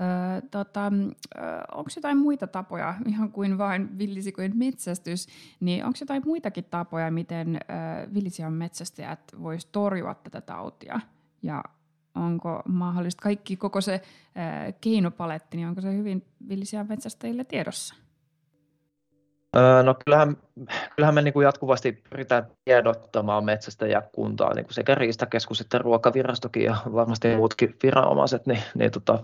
Öö, 0.00 0.40
tota, 0.50 0.92
öö, 1.38 1.60
onko 1.72 1.90
jotain 1.96 2.18
muita 2.18 2.46
tapoja, 2.46 2.94
ihan 3.06 3.32
kuin 3.32 3.58
vain 3.58 3.98
villisikojen 3.98 4.56
metsästys, 4.56 5.26
niin 5.60 5.84
onko 5.84 5.98
jotain 6.00 6.22
muitakin 6.26 6.64
tapoja, 6.64 7.10
miten 7.10 7.56
öö, 7.56 8.14
villisian 8.14 8.52
metsästäjät 8.52 9.20
voisivat 9.42 9.72
torjua 9.72 10.14
tätä 10.14 10.40
tautia? 10.40 11.00
Ja 11.42 11.64
onko 12.14 12.62
mahdollista 12.68 13.22
kaikki, 13.22 13.56
koko 13.56 13.80
se 13.80 13.92
öö, 13.92 14.72
keinopaletti, 14.80 15.56
niin 15.56 15.68
onko 15.68 15.80
se 15.80 15.96
hyvin 15.96 16.24
villisian 16.48 16.86
metsästäjille 16.88 17.44
tiedossa? 17.44 17.94
No 19.82 19.94
kyllähän, 20.04 20.36
kyllähän 20.96 21.14
me 21.14 21.22
niin 21.22 21.34
kuin 21.34 21.44
jatkuvasti 21.44 22.02
pyritään 22.10 22.46
tiedottamaan 22.64 23.44
metsästäjäkuntaa, 23.44 24.54
niin 24.54 24.64
kuin 24.64 24.74
sekä 24.74 24.94
Riistakeskus 24.94 25.60
että 25.60 25.78
Ruokavirastokin 25.78 26.64
ja 26.64 26.76
varmasti 26.92 27.36
muutkin 27.36 27.76
viranomaiset, 27.82 28.46
niin, 28.46 28.62
niin 28.74 28.90
tota, 28.90 29.18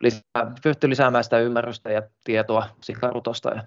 lisää, 0.00 0.52
pystyy 0.62 0.90
lisäämään 0.90 1.24
sitä 1.24 1.38
ymmärrystä 1.38 1.90
ja 1.90 2.02
tietoa 2.24 2.66
sikarutosta. 2.80 3.50
Ja 3.50 3.62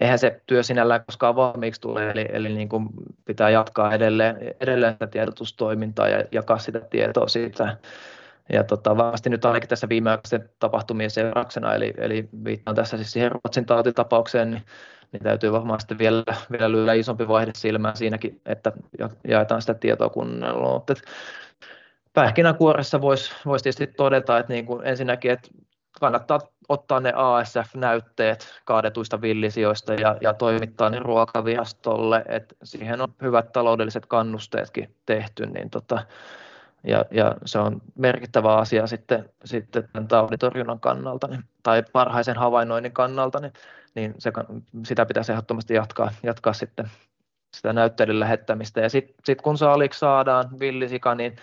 eihän 0.00 0.18
se 0.18 0.40
työ 0.46 0.62
sinällään 0.62 1.04
koskaan 1.06 1.36
valmiiksi 1.36 1.80
tule, 1.80 2.10
eli, 2.10 2.28
eli 2.32 2.48
niin 2.48 2.68
kuin 2.68 2.88
pitää 3.24 3.50
jatkaa 3.50 3.94
edelleen, 3.94 4.36
edelleen 4.60 4.92
sitä 4.92 5.06
tiedotustoimintaa 5.06 6.08
ja 6.08 6.24
jakaa 6.32 6.58
sitä 6.58 6.80
tietoa 6.80 7.28
siitä. 7.28 7.76
Ja 8.52 8.64
tota, 8.64 8.96
varmasti 8.96 9.30
nyt 9.30 9.44
ainakin 9.44 9.68
tässä 9.68 9.88
viimeaikaisen 9.88 10.50
tapahtumien 10.58 11.10
seurauksena, 11.10 11.74
eli, 11.74 11.94
eli 11.96 12.28
viittaan 12.44 12.76
tässä 12.76 12.96
siis 12.96 13.12
siihen 13.12 13.32
Ruotsin 13.32 13.66
tautitapaukseen, 13.66 14.50
niin 14.50 14.62
niin 15.12 15.22
täytyy 15.22 15.52
varmaan 15.52 15.80
sitten 15.80 15.98
vielä, 15.98 16.24
vielä 16.52 16.72
lyödä 16.72 16.92
isompi 16.92 17.28
vaihde 17.28 17.52
silmään 17.54 17.96
siinäkin, 17.96 18.40
että 18.46 18.72
jaetaan 19.28 19.60
sitä 19.60 19.74
tietoa 19.74 20.08
kunnolla. 20.08 20.72
Mutta 20.72 20.94
pähkinänkuoressa 22.12 23.00
voisi 23.00 23.32
vois 23.46 23.62
tietysti 23.62 23.86
todeta, 23.86 24.38
että 24.38 24.52
niin 24.52 24.66
kuin 24.66 24.86
ensinnäkin, 24.86 25.30
että 25.30 25.48
kannattaa 26.00 26.40
ottaa 26.68 27.00
ne 27.00 27.12
ASF-näytteet 27.16 28.60
kaadetuista 28.64 29.20
villisijoista 29.20 29.94
ja, 29.94 30.16
ja 30.20 30.34
toimittaa 30.34 30.90
ne 30.90 30.98
ruokavirastolle, 30.98 32.24
että 32.28 32.54
siihen 32.62 33.00
on 33.00 33.08
hyvät 33.22 33.52
taloudelliset 33.52 34.06
kannusteetkin 34.06 34.94
tehty, 35.06 35.46
niin 35.46 35.70
tota, 35.70 36.06
ja, 36.84 37.04
ja 37.10 37.34
se 37.44 37.58
on 37.58 37.82
merkittävä 37.94 38.56
asia 38.56 38.86
sitten, 38.86 39.30
sitten 39.44 39.88
tämän 39.92 40.08
tauditorjunnan 40.08 40.80
kannalta 40.80 41.26
niin, 41.26 41.44
tai 41.62 41.82
parhaisen 41.92 42.36
havainnoinnin 42.36 42.92
kannalta, 42.92 43.40
niin 43.40 43.52
niin 43.96 44.14
se, 44.18 44.32
sitä 44.84 45.06
pitäisi 45.06 45.32
ehdottomasti 45.32 45.74
jatkaa, 45.74 46.12
jatkaa 46.22 46.52
sitten 46.52 46.90
sitä 47.56 47.72
näytteiden 47.72 48.20
lähettämistä. 48.20 48.80
Ja 48.80 48.88
sitten 48.88 49.16
sit 49.24 49.42
kun 49.42 49.58
saaliksi 49.58 49.98
saadaan 50.00 50.60
villisika, 50.60 51.14
niin 51.14 51.36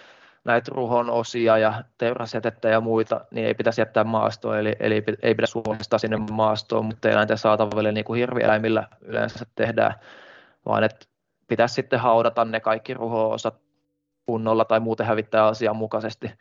näitä 0.43 0.71
ruhon 0.75 1.09
osia 1.09 1.57
ja 1.57 1.83
teurasjätettä 1.97 2.69
ja 2.69 2.81
muita, 2.81 3.25
niin 3.31 3.47
ei 3.47 3.53
pitäisi 3.53 3.81
jättää 3.81 4.03
maastoon, 4.03 4.57
eli, 4.59 4.75
eli 4.79 5.03
ei 5.21 5.35
pidä 5.35 5.47
suomistaa 5.47 5.99
sinne 5.99 6.17
maastoon, 6.31 6.85
mutta 6.85 7.09
eläinten 7.09 7.37
saataville 7.37 7.91
niin 7.91 8.05
kuin 8.05 8.19
hirvieläimillä 8.19 8.87
yleensä 9.01 9.45
tehdään, 9.55 9.93
vaan 10.65 10.83
että 10.83 11.05
pitäisi 11.47 11.75
sitten 11.75 11.99
haudata 11.99 12.45
ne 12.45 12.59
kaikki 12.59 12.93
ruho-osat 12.93 13.55
kunnolla 14.25 14.65
tai 14.65 14.79
muuten 14.79 15.05
hävittää 15.05 15.45
asianmukaisesti 15.45 16.31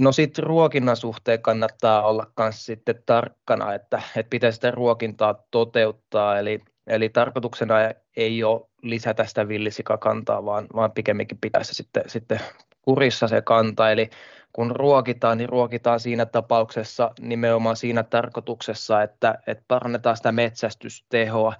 No 0.00 0.12
sitten 0.12 0.44
ruokinnan 0.44 0.96
suhteen 0.96 1.42
kannattaa 1.42 2.06
olla 2.06 2.26
myös 2.38 2.66
sitten 2.66 3.02
tarkkana, 3.06 3.74
että, 3.74 4.02
että 4.16 4.30
pitäisi 4.30 4.56
sitä 4.56 4.70
ruokintaa 4.70 5.34
toteuttaa, 5.50 6.38
eli, 6.38 6.60
eli 6.86 7.08
tarkoituksena 7.08 7.74
ei 8.16 8.44
ole 8.44 8.68
lisätä 8.82 9.24
sitä 9.24 9.48
villisikakantaa, 9.48 10.44
vaan, 10.44 10.66
vaan 10.74 10.92
pikemminkin 10.92 11.38
pitäisi 11.40 11.74
sitten, 11.74 12.02
sitten 12.06 12.40
kurissa 12.82 13.28
se 13.28 13.42
kanta, 13.42 13.90
eli 13.90 14.10
kun 14.52 14.76
ruokitaan, 14.76 15.38
niin 15.38 15.48
ruokitaan 15.48 16.00
siinä 16.00 16.26
tapauksessa 16.26 17.10
nimenomaan 17.20 17.76
siinä 17.76 18.02
tarkoituksessa, 18.02 19.02
että, 19.02 19.38
että 19.46 19.64
parannetaan 19.68 20.16
sitä 20.16 20.32
metsästystehoa, 20.32 21.54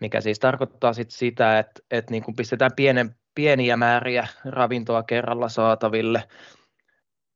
mikä 0.00 0.20
siis 0.20 0.38
tarkoittaa 0.38 0.92
sit 0.92 1.10
sitä, 1.10 1.58
että, 1.58 1.82
että 1.90 2.10
niin 2.10 2.22
kun 2.22 2.36
pistetään 2.36 2.72
pienen, 2.76 3.14
pieniä 3.34 3.76
määriä 3.76 4.26
ravintoa 4.44 5.02
kerralla 5.02 5.48
saataville, 5.48 6.22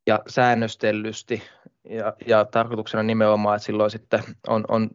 ja 0.06 0.20
säännöstellysti. 0.28 1.42
Ja, 1.90 2.12
ja 2.26 2.44
tarkoituksena 2.44 3.02
nimenomaan, 3.02 3.56
että 3.56 3.66
silloin 3.66 3.90
sitten 3.90 4.22
on, 4.48 4.64
on 4.68 4.90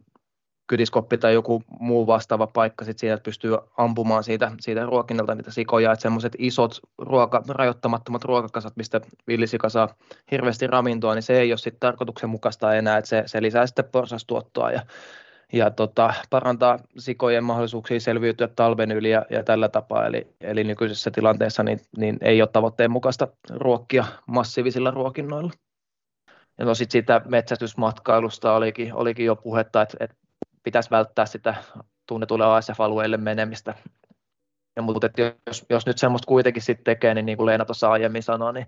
kytiskoppi 0.66 1.18
tai 1.18 1.34
joku 1.34 1.62
muu 1.80 2.06
vastaava 2.06 2.46
paikka 2.46 2.84
sit 2.84 2.98
siinä, 2.98 3.14
että 3.14 3.24
pystyy 3.24 3.56
ampumaan 3.76 4.24
siitä, 4.24 4.52
siitä 4.60 4.86
ruokinnalta 4.86 5.34
niitä 5.34 5.50
sikoja, 5.50 5.92
että 5.92 6.02
semmoiset 6.02 6.32
isot 6.38 6.80
ruoka, 6.98 7.42
rajoittamattomat 7.48 8.24
ruokakasat, 8.24 8.76
mistä 8.76 9.00
villisika 9.26 9.68
saa 9.68 9.94
hirveästi 10.30 10.66
ravintoa, 10.66 11.14
niin 11.14 11.22
se 11.22 11.40
ei 11.40 11.52
ole 11.52 11.58
sitten 11.58 11.80
tarkoituksenmukaista 11.80 12.74
enää, 12.74 12.98
että 12.98 13.08
se, 13.08 13.22
se 13.26 13.42
lisää 13.42 13.66
sitten 13.66 13.84
porsastuottoa 13.92 14.72
ja 14.72 14.80
ja 15.52 15.70
tota, 15.70 16.14
parantaa 16.30 16.78
sikojen 16.98 17.44
mahdollisuuksia 17.44 18.00
selviytyä 18.00 18.48
talven 18.48 18.92
yli 18.92 19.10
ja, 19.10 19.26
ja 19.30 19.42
tällä 19.42 19.68
tapaa. 19.68 20.06
Eli, 20.06 20.34
eli 20.40 20.64
nykyisessä 20.64 21.10
tilanteessa 21.10 21.62
niin, 21.62 21.80
niin 21.96 22.18
ei 22.20 22.42
ole 22.42 22.48
tavoitteen 22.52 22.90
mukaista 22.90 23.28
ruokkia 23.50 24.04
massiivisilla 24.26 24.90
ruokinnoilla. 24.90 25.50
Ja 26.58 26.64
no 26.64 26.74
sit 26.74 26.90
siitä 26.90 27.20
metsästysmatkailusta 27.24 28.54
olikin, 28.54 28.94
olikin 28.94 29.26
jo 29.26 29.36
puhetta, 29.36 29.82
että, 29.82 29.96
että 30.00 30.16
pitäisi 30.62 30.90
välttää 30.90 31.26
sitä 31.26 31.54
tunnetulle 32.06 32.44
ASF-alueelle 32.44 33.16
menemistä. 33.16 33.74
Ja 34.76 34.82
mutta 34.82 35.06
että 35.06 35.22
jos, 35.46 35.66
jos 35.70 35.86
nyt 35.86 35.98
semmoista 35.98 36.26
kuitenkin 36.26 36.62
sitten 36.62 36.84
tekee, 36.84 37.14
niin 37.14 37.26
niin 37.26 37.36
kuin 37.36 37.46
Leena 37.46 37.64
tuossa 37.64 37.90
aiemmin 37.90 38.22
sanoi, 38.22 38.52
niin, 38.52 38.66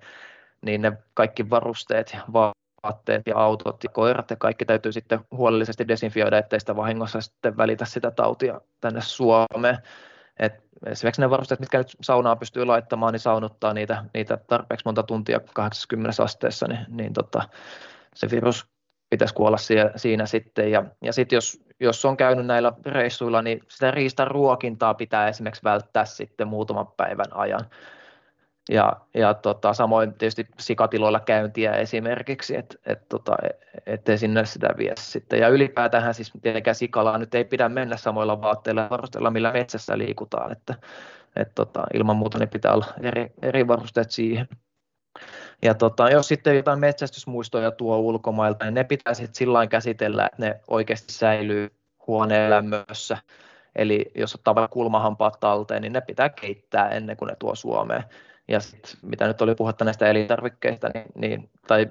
niin 0.63 0.83
ne 0.83 0.93
kaikki 1.15 1.51
varusteet 1.51 2.13
ja 2.13 2.21
vaatteet 2.83 3.27
ja 3.27 3.37
autot 3.37 3.85
ja 3.85 3.91
koirat 3.91 4.31
ja 4.31 4.37
kaikki 4.37 4.65
täytyy 4.65 4.93
sitten 4.93 5.21
huolellisesti 5.31 5.89
desinfioida, 5.89 6.39
ettei 6.39 6.61
sitä 6.61 6.77
vahingossa 6.77 7.21
sitten 7.21 7.57
välitä 7.57 7.85
sitä 7.85 8.11
tautia 8.11 8.61
tänne 8.81 9.01
Suomeen. 9.01 9.79
Et 10.39 10.65
esimerkiksi 10.87 11.21
ne 11.21 11.31
varusteet, 11.31 11.61
mitkä 11.61 11.79
nyt 11.79 11.97
saunaa 12.03 12.37
pystyy 12.37 12.65
laittamaan, 12.65 13.13
niin 13.13 13.21
saunuttaa 13.21 13.75
niitä, 13.75 14.05
niitä 14.15 14.37
tarpeeksi 14.37 14.83
monta 14.85 15.03
tuntia 15.03 15.41
80 15.55 16.23
asteessa, 16.23 16.69
niin, 16.69 16.87
niin 16.89 17.13
tota, 17.13 17.49
se 18.15 18.31
virus 18.31 18.67
pitäisi 19.11 19.35
kuolla 19.35 19.57
siinä, 19.57 19.91
siinä 19.97 20.27
sitten. 20.27 20.71
Ja, 20.71 20.85
ja 21.03 21.13
sitten 21.13 21.37
jos, 21.37 21.65
jos 21.81 22.05
on 22.05 22.17
käynyt 22.17 22.47
näillä 22.47 22.73
reissuilla, 22.87 23.43
niin 23.43 23.61
sitä 23.69 23.91
riistan 23.91 24.27
ruokintaa 24.27 24.95
pitää 24.95 25.29
esimerkiksi 25.29 25.65
välttää 25.65 26.05
sitten 26.05 26.49
muutaman 26.49 26.87
päivän 26.97 27.33
ajan. 27.37 27.67
Ja, 28.71 28.93
ja 29.15 29.35
tota, 29.35 29.75
samoin 29.75 30.15
tietysti 30.15 30.47
sikatiloilla 30.59 31.21
käyntiä 31.21 31.73
esimerkiksi, 31.73 32.57
että 32.57 32.77
et, 32.87 33.09
tota, 33.09 33.37
ettei 33.87 34.19
sinne 34.19 34.45
sitä 34.45 34.69
vie 34.79 34.93
sitten. 34.99 35.41
Ja 35.41 35.49
ylipäätään 35.49 36.15
siis 36.15 36.33
tietenkään 36.43 36.75
sikalaa 36.75 37.19
nyt 37.19 37.35
ei 37.35 37.45
pidä 37.45 37.69
mennä 37.69 37.97
samoilla 37.97 38.43
vaatteilla 38.43 38.91
varustella, 38.91 39.31
millä 39.31 39.53
metsässä 39.53 39.99
liikutaan, 39.99 40.53
että 40.53 40.75
et, 41.37 41.55
tota, 41.55 41.85
ilman 41.95 42.17
muuta 42.17 42.39
ne 42.39 42.47
pitää 42.47 42.73
olla 42.73 42.87
eri, 43.03 43.33
eri 43.43 43.69
varusteet 43.69 44.11
siihen. 44.11 44.49
Ja 45.63 45.75
tota, 45.75 46.11
jos 46.11 46.29
sitten 46.29 46.57
jotain 46.57 46.81
metsästysmuistoja 46.81 47.71
tuo 47.71 47.99
ulkomailta, 47.99 48.65
niin 48.65 48.75
ne 48.75 48.85
pitää 48.85 49.15
sitten 49.15 49.35
sillä 49.35 49.67
käsitellä, 49.67 50.27
että 50.27 50.47
ne 50.47 50.61
oikeasti 50.69 51.13
säilyy 51.13 51.71
huoneen 52.07 52.51
lämmössä. 52.51 53.19
Eli 53.77 54.11
jos 54.15 54.35
ottaa 54.35 54.55
vaikka 54.55 54.73
kulmahampaat 54.73 55.41
talteen, 55.41 55.83
niin 55.83 55.93
ne 55.93 56.01
pitää 56.01 56.29
keittää 56.29 56.89
ennen 56.89 57.17
kuin 57.17 57.27
ne 57.27 57.37
tuo 57.39 57.55
Suomeen 57.55 58.05
ja 58.51 58.61
sit, 58.61 58.97
mitä 59.03 59.27
nyt 59.27 59.43
oli 59.43 59.55
puhetta 59.55 59.85
näistä 59.85 60.07
elintarvikkeista, 60.07 60.89
niin, 60.95 61.07
niin, 61.15 61.51
tai 61.67 61.87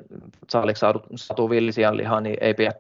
saaliksi 0.49 0.79
saatu, 0.79 1.03
saatu 1.15 1.49
villisian 1.49 1.97
lihaa, 1.97 2.21
niin 2.21 2.37
ei 2.41 2.53
pidä 2.53 2.71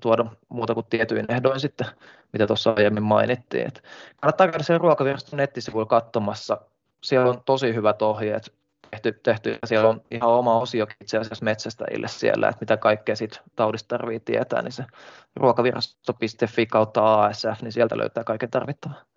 tuoda 0.00 0.26
muuta 0.48 0.74
kuin 0.74 0.86
tietyin 0.90 1.26
ehdoin 1.28 1.60
sitten, 1.60 1.86
mitä 2.32 2.46
tuossa 2.46 2.74
aiemmin 2.76 3.02
mainittiin. 3.02 3.66
Et 3.66 3.82
kannattaa 4.20 4.48
käydä 4.48 4.64
sen 4.64 4.80
ruokaviraston 4.80 5.36
nettisivuilla 5.36 5.86
katsomassa. 5.86 6.60
Siellä 7.04 7.30
on 7.30 7.42
tosi 7.44 7.74
hyvät 7.74 8.02
ohjeet 8.02 8.52
tehty, 8.90 9.20
tehty 9.22 9.58
ja 9.62 9.68
siellä 9.68 9.88
on 9.88 10.02
ihan 10.10 10.30
oma 10.30 10.58
osio 10.60 10.86
itse 11.00 11.18
asiassa 11.18 11.44
metsästäjille 11.44 12.08
siellä, 12.08 12.48
että 12.48 12.60
mitä 12.60 12.76
kaikkea 12.76 13.16
siitä 13.16 13.40
taudista 13.56 13.88
tarvitsee 13.88 14.34
tietää, 14.34 14.62
niin 14.62 14.72
se 14.72 14.84
ruokavirasto.fi 15.36 16.66
kautta 16.66 17.24
ASF, 17.24 17.62
niin 17.62 17.72
sieltä 17.72 17.98
löytää 17.98 18.24
kaiken 18.24 18.50
tarvittavaa. 18.50 19.15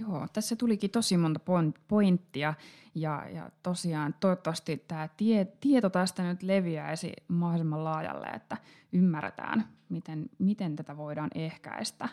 Joo, 0.00 0.26
tässä 0.32 0.56
tulikin 0.56 0.90
tosi 0.90 1.16
monta 1.16 1.40
pointtia 1.88 2.54
ja, 2.94 3.28
ja 3.34 3.50
tosiaan 3.62 4.14
toivottavasti 4.20 4.84
tämä 4.88 5.08
tie, 5.16 5.44
tieto 5.60 5.90
tästä 5.90 6.22
nyt 6.22 6.42
leviäisi 6.42 7.12
mahdollisimman 7.28 7.84
laajalle, 7.84 8.26
että 8.26 8.56
ymmärretään, 8.92 9.68
miten, 9.88 10.26
miten 10.38 10.76
tätä 10.76 10.96
voidaan 10.96 11.30
ehkäistä. 11.34 12.08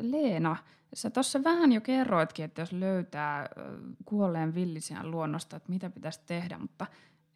Leena, 0.00 0.56
sä 0.94 1.10
tuossa 1.10 1.44
vähän 1.44 1.72
jo 1.72 1.80
kerroitkin, 1.80 2.44
että 2.44 2.62
jos 2.62 2.72
löytää 2.72 3.48
kuolleen 4.04 4.54
villisian 4.54 5.10
luonnosta, 5.10 5.56
että 5.56 5.72
mitä 5.72 5.90
pitäisi 5.90 6.20
tehdä, 6.26 6.58
mutta 6.58 6.86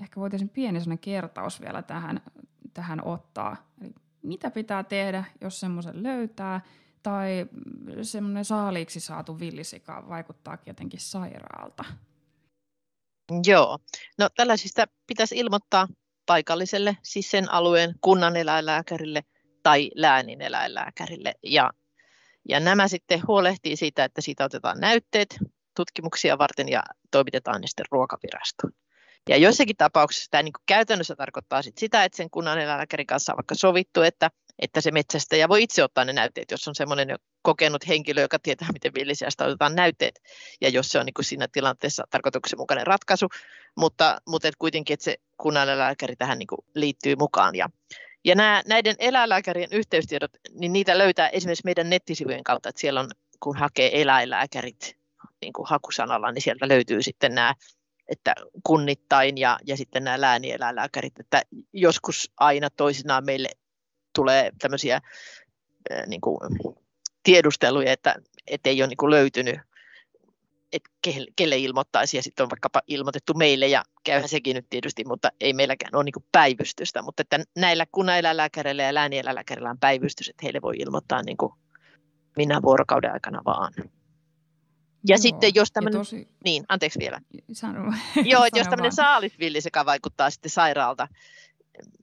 ehkä 0.00 0.20
voitaisiin 0.20 0.48
pieni 0.48 0.78
kertaus 1.00 1.60
vielä 1.60 1.82
tähän, 1.82 2.20
tähän 2.74 3.04
ottaa. 3.04 3.56
Eli 3.80 3.94
mitä 4.26 4.50
pitää 4.50 4.84
tehdä, 4.84 5.24
jos 5.40 5.60
semmoisen 5.60 6.02
löytää, 6.02 6.60
tai 7.02 7.46
semmoinen 8.02 8.44
saaliiksi 8.44 9.00
saatu 9.00 9.40
villisika 9.40 10.04
vaikuttaa 10.08 10.58
jotenkin 10.66 11.00
sairaalta? 11.00 11.84
Joo, 13.46 13.78
no 14.18 14.28
tällaisista 14.36 14.86
pitäisi 15.06 15.38
ilmoittaa 15.38 15.88
paikalliselle, 16.26 16.96
siis 17.02 17.30
sen 17.30 17.52
alueen 17.52 17.94
kunnan 18.00 18.36
eläinlääkärille 18.36 19.22
tai 19.62 19.90
läänin 19.94 20.42
eläinlääkärille. 20.42 21.34
Ja, 21.42 21.70
ja 22.48 22.60
nämä 22.60 22.88
sitten 22.88 23.22
huolehtii 23.26 23.76
siitä, 23.76 24.04
että 24.04 24.20
siitä 24.20 24.44
otetaan 24.44 24.80
näytteet 24.80 25.38
tutkimuksia 25.76 26.38
varten 26.38 26.68
ja 26.68 26.82
toimitetaan 27.10 27.60
ne 27.60 27.66
sitten 27.66 27.86
ruokavirastoon. 27.90 28.72
Ja 29.28 29.36
joissakin 29.36 29.76
tapauksissa 29.76 30.30
tämä 30.30 30.42
niin 30.42 30.52
käytännössä 30.66 31.16
tarkoittaa 31.16 31.62
sit 31.62 31.78
sitä, 31.78 32.04
että 32.04 32.16
sen 32.16 32.30
kunnan 32.30 32.58
eläinlääkärin 32.58 33.06
kanssa 33.06 33.32
on 33.32 33.36
vaikka 33.36 33.54
sovittu, 33.54 34.02
että, 34.02 34.30
että 34.58 34.80
se 34.80 34.90
metsästäjä 34.90 35.48
voi 35.48 35.62
itse 35.62 35.84
ottaa 35.84 36.04
ne 36.04 36.12
näytteet, 36.12 36.50
jos 36.50 36.68
on 36.68 36.74
semmoinen 36.74 37.16
kokenut 37.42 37.88
henkilö, 37.88 38.20
joka 38.20 38.38
tietää, 38.38 38.72
miten 38.72 38.94
villisiasta 38.94 39.44
otetaan 39.44 39.74
näytteet, 39.74 40.20
ja 40.60 40.68
jos 40.68 40.88
se 40.88 40.98
on 40.98 41.06
niin 41.06 41.14
kuin 41.14 41.24
siinä 41.24 41.48
tilanteessa 41.52 42.04
tarkoituksenmukainen 42.10 42.86
ratkaisu, 42.86 43.28
mutta, 43.76 44.18
mutta 44.28 44.48
et 44.48 44.56
kuitenkin, 44.58 44.94
että 44.94 45.04
se 45.04 45.16
kunnanlääkäri 45.36 46.16
tähän 46.16 46.38
niin 46.38 46.46
kuin 46.46 46.58
liittyy 46.74 47.16
mukaan. 47.16 47.54
Ja, 47.54 47.68
ja 48.24 48.34
nämä, 48.34 48.62
näiden 48.66 48.96
eläinlääkärien 48.98 49.72
yhteystiedot, 49.72 50.30
niin 50.52 50.72
niitä 50.72 50.98
löytää 50.98 51.28
esimerkiksi 51.28 51.64
meidän 51.64 51.90
nettisivujen 51.90 52.44
kautta, 52.44 52.68
että 52.68 52.80
siellä 52.80 53.00
on, 53.00 53.10
kun 53.40 53.56
hakee 53.56 54.00
eläinlääkärit 54.02 54.96
niin 55.40 55.52
kuin 55.52 55.68
hakusanalla, 55.68 56.32
niin 56.32 56.42
sieltä 56.42 56.68
löytyy 56.68 57.02
sitten 57.02 57.34
nämä 57.34 57.54
että 58.08 58.34
kunnittain 58.62 59.38
ja, 59.38 59.58
ja 59.66 59.76
sitten 59.76 60.04
nämä 60.04 60.20
läänieläinlääkärit, 60.20 61.20
että 61.20 61.42
joskus 61.72 62.32
aina 62.36 62.70
toisinaan 62.70 63.24
meille 63.24 63.48
tulee 64.14 64.50
tämmöisiä 64.58 65.00
niin 66.06 66.20
kuin, 66.20 66.38
tiedusteluja, 67.22 67.92
että, 67.92 68.14
että 68.46 68.70
ei 68.70 68.82
ole 68.82 68.88
niin 68.88 68.96
kuin 68.96 69.10
löytynyt, 69.10 69.60
että 70.72 70.90
kelle 71.36 71.56
ilmoittaisi 71.56 72.16
ja 72.16 72.22
sitten 72.22 72.44
on 72.44 72.50
vaikkapa 72.50 72.82
ilmoitettu 72.86 73.34
meille 73.34 73.66
ja 73.66 73.82
käyhän 74.04 74.28
sekin 74.28 74.56
nyt 74.56 74.66
tietysti, 74.70 75.04
mutta 75.04 75.30
ei 75.40 75.52
meilläkään 75.52 75.94
ole 75.94 76.04
niin 76.04 76.12
kuin 76.12 76.24
päivystystä, 76.32 77.02
mutta 77.02 77.22
että 77.22 77.40
näillä 77.56 77.86
kunnaneläinlääkäreillä 77.92 78.82
ja 78.82 78.94
läänieläinlääkäreillä 78.94 79.70
on 79.70 79.78
päivystys, 79.78 80.28
että 80.28 80.40
heille 80.42 80.62
voi 80.62 80.74
ilmoittaa 80.78 81.22
niin 81.22 81.36
kuin 81.36 81.52
minä 82.36 82.62
vuorokauden 82.62 83.12
aikana 83.12 83.42
vaan. 83.44 83.72
Ja 85.08 85.14
Joo, 85.14 85.22
sitten 85.22 85.54
jos 85.54 85.72
tämmöinen, 85.72 86.00
tosi... 86.00 86.28
niin 86.44 86.64
anteeksi 86.68 86.98
vielä. 86.98 87.20
Sano. 87.52 87.92
Joo, 88.24 88.44
että 88.44 88.58
jos 88.58 88.68
tämmöinen 88.68 88.92
saalisvilliseka 88.92 89.86
vaikuttaa 89.86 90.30
sitten 90.30 90.50
sairaalta, 90.50 91.08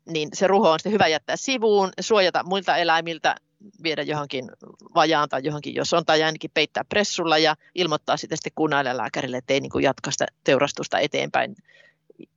niin 0.06 0.30
se 0.34 0.48
ruho 0.48 0.72
on 0.72 0.80
sitten 0.80 0.92
hyvä 0.92 1.08
jättää 1.08 1.36
sivuun, 1.36 1.90
suojata 2.00 2.44
muilta 2.44 2.78
eläimiltä, 2.78 3.36
viedä 3.84 4.02
johonkin 4.02 4.52
vajaan 4.96 5.30
tai 5.30 5.42
johonkin, 5.44 5.76
jos 5.76 5.94
on, 5.94 6.06
tai 6.06 6.24
ainakin 6.24 6.52
peittää 6.54 6.84
pressulla 6.84 7.38
ja 7.38 7.56
ilmoittaa 7.76 8.18
sitten, 8.18 8.38
sitten 8.38 8.52
kunnaneläinlääkärille, 8.56 9.38
että 9.38 9.54
ei 9.54 9.60
niin 9.60 9.72
kuin 9.72 9.84
jatka 9.84 10.12
sitä 10.12 10.28
teurastusta 10.44 11.00
eteenpäin 11.00 11.56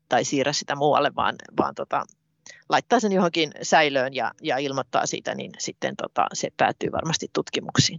tai 0.09 0.25
siirrä 0.25 0.53
sitä 0.53 0.77
muualle, 0.77 1.15
vaan, 1.17 1.35
vaan 1.59 1.75
tota, 1.75 2.07
laittaa 2.69 3.01
sen 3.01 3.13
johonkin 3.13 3.53
säilöön 3.63 4.15
ja, 4.15 4.33
ja 4.43 4.59
ilmoittaa 4.59 5.07
siitä, 5.07 5.35
niin 5.35 5.53
sitten 5.59 5.97
tota, 5.97 6.27
se 6.33 6.49
päätyy 6.57 6.93
varmasti 6.93 7.27
tutkimuksiin. 7.33 7.99